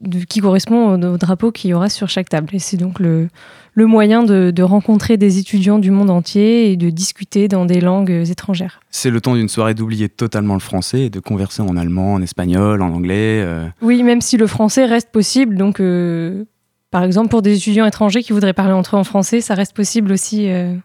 [0.00, 2.48] de- qui correspond au, au drapeau qu'il y aura sur chaque table.
[2.54, 3.28] Et c'est donc le,
[3.74, 7.80] le moyen de, de rencontrer des étudiants du monde entier et de discuter dans des
[7.80, 8.80] langues euh, étrangères.
[8.90, 12.22] C'est le temps d'une soirée d'oublier totalement le français et de converser en allemand, en
[12.22, 13.42] espagnol, en anglais.
[13.46, 13.68] euh.
[13.80, 16.44] Oui, même si le français reste possible, donc euh,
[16.92, 19.74] par exemple pour des étudiants étrangers qui voudraient parler entre eux en français, ça reste
[19.74, 20.76] possible aussi euh,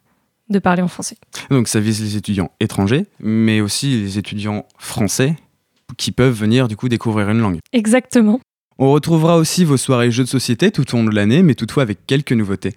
[0.50, 1.18] de parler en français.
[1.52, 5.36] Donc ça vise les étudiants étrangers, mais aussi les étudiants français
[5.98, 7.60] qui peuvent venir du coup découvrir une langue.
[7.74, 8.40] Exactement.
[8.80, 11.84] On retrouvera aussi vos soirées jeux de société tout au long de l'année, mais toutefois
[11.84, 12.76] avec quelques nouveautés.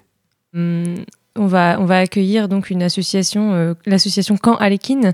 [0.54, 0.96] Hum,
[1.36, 5.12] on, va, on va accueillir donc une association, euh, l'association Camp Alekin,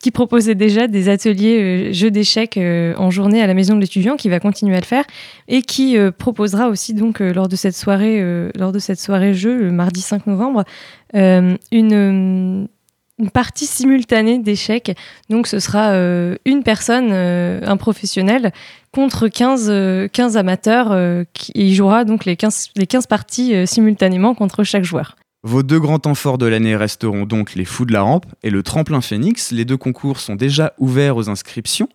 [0.00, 3.80] qui proposait déjà des ateliers euh, jeux d'échecs euh, en journée à la maison de
[3.80, 5.04] l'étudiant, qui va continuer à le faire,
[5.48, 9.00] et qui euh, proposera aussi donc euh, lors de cette soirée, euh, lors de cette
[9.00, 10.64] soirée jeu, le mardi 5 novembre,
[11.16, 12.68] euh, une,
[13.18, 14.96] une partie simultanée d'échecs.
[15.30, 15.92] Donc ce sera
[16.44, 18.52] une personne, un professionnel,
[18.92, 20.96] contre 15, euh, 15 amateurs,
[21.32, 25.16] qui et il jouera donc les 15, les 15 parties simultanément contre chaque joueur.
[25.44, 28.50] Vos deux grands temps forts de l'année resteront donc les Fous de la Rampe et
[28.50, 29.52] le Tremplin Phoenix.
[29.52, 31.88] Les deux concours sont déjà ouverts aux inscriptions.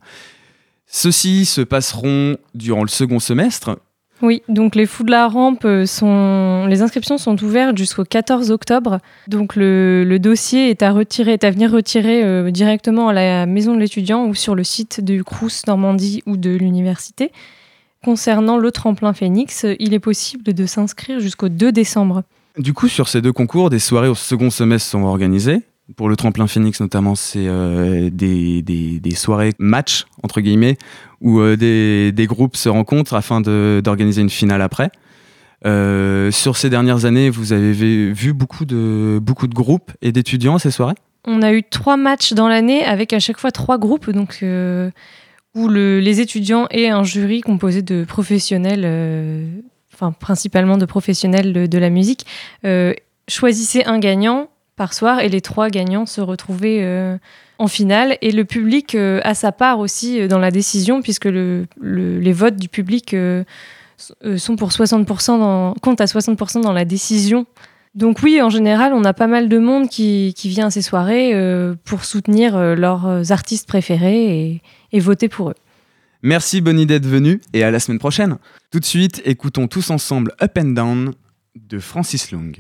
[0.88, 3.78] Ceux-ci se passeront durant le second semestre.
[4.22, 6.66] Oui, donc les fous de la rampe euh, sont.
[6.68, 9.00] Les inscriptions sont ouvertes jusqu'au 14 octobre.
[9.28, 13.80] Donc le, dossier est à retirer, à venir retirer euh, directement à la maison de
[13.80, 17.34] l'étudiant ou sur le site du Crous Normandie ou de l'université.
[18.06, 22.24] Concernant le tremplin Phoenix, il est possible de s'inscrire jusqu'au 2 décembre.
[22.58, 25.62] Du coup, sur ces deux concours, des soirées au second semestre sont organisées.
[25.98, 30.78] Pour le Tremplin Phoenix notamment, c'est euh, des, des- soirées match, entre guillemets,
[31.20, 34.92] où euh, des, des groupes se rencontrent afin d'organiser une finale après.
[35.66, 40.56] Euh, sur ces dernières années, vous avez vu beaucoup de, beaucoup de groupes et d'étudiants
[40.56, 40.96] à ces soirées?
[41.26, 44.40] On a eu trois matchs dans l'année avec à chaque fois trois groupes, donc
[45.56, 48.84] où le- les étudiants et un jury composé de professionnels,
[50.12, 52.26] principalement de professionnels de, la musique,
[52.66, 52.94] euh,
[53.28, 57.18] choisissaient un gagnant par soir et les trois gagnants se retrouvaient euh,
[57.60, 58.18] en finale.
[58.22, 62.20] Et le public euh, a sa part aussi euh, dans la décision puisque le- le-
[62.20, 63.16] les votes du public
[64.38, 67.46] sont pour 60% dans, comptent à 60% dans la décision
[67.96, 71.32] donc oui, en général, on a pas mal de monde qui, vient à ces soirées
[71.86, 74.60] pour soutenir leurs artistes préférés
[74.92, 75.56] et voter pour eux.
[76.26, 78.38] Merci Bonnie d'être venue et à la semaine prochaine.
[78.72, 81.14] Tout de suite, écoutons tous ensemble Up and Down
[81.56, 82.54] de Francis Long.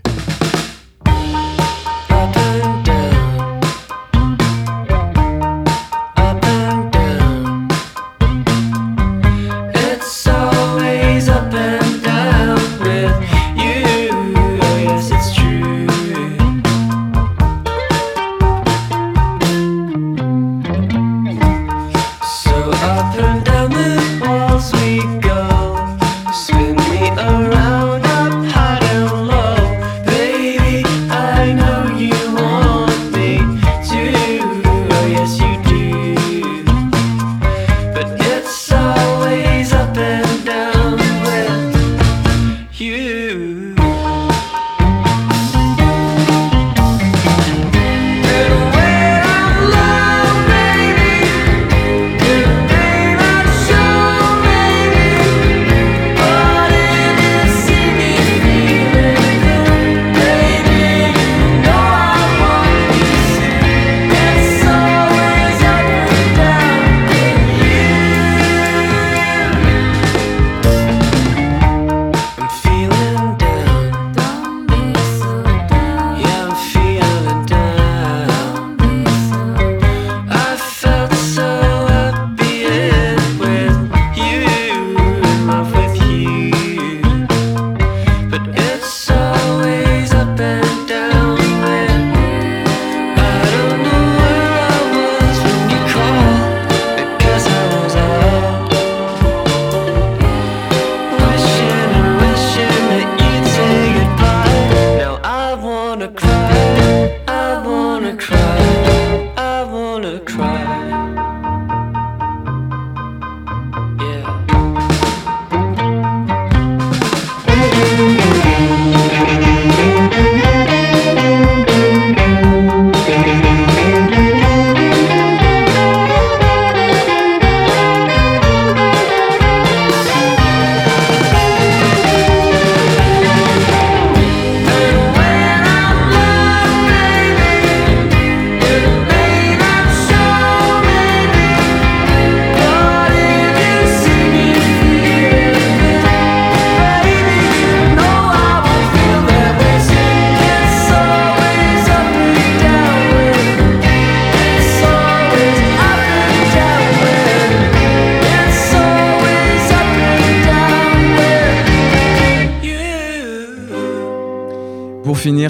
[106.03, 107.22] gonna cry.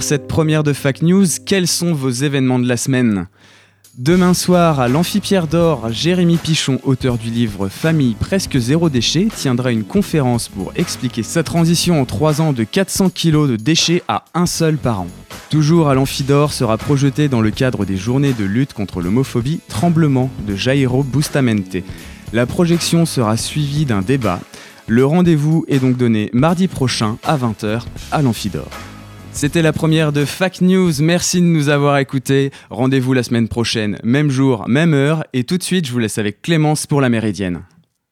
[0.01, 3.27] Cette première de Fact News, quels sont vos événements de la semaine?
[3.97, 9.71] Demain soir, à l'Amphipierre d'Or, Jérémy Pichon, auteur du livre Famille presque zéro déchet, tiendra
[9.71, 14.25] une conférence pour expliquer sa transition en 3 ans de 400 kg de déchets à
[14.33, 15.07] un seul par an.
[15.51, 20.31] Toujours à l'Amphidor sera projeté dans le cadre des journées de lutte contre l'homophobie Tremblement
[20.47, 21.77] de Jairo Bustamante.
[22.31, 24.39] La projection sera suivie d'un débat.
[24.87, 27.81] Le rendez-vous est donc donné mardi prochain à 20h
[28.11, 28.69] à l'Amphidor.
[29.33, 30.91] C'était la première de Fact News.
[31.01, 32.51] Merci de nous avoir écoutés.
[32.69, 35.25] Rendez-vous la semaine prochaine, même jour, même heure.
[35.33, 37.63] Et tout de suite, je vous laisse avec Clémence pour la Méridienne.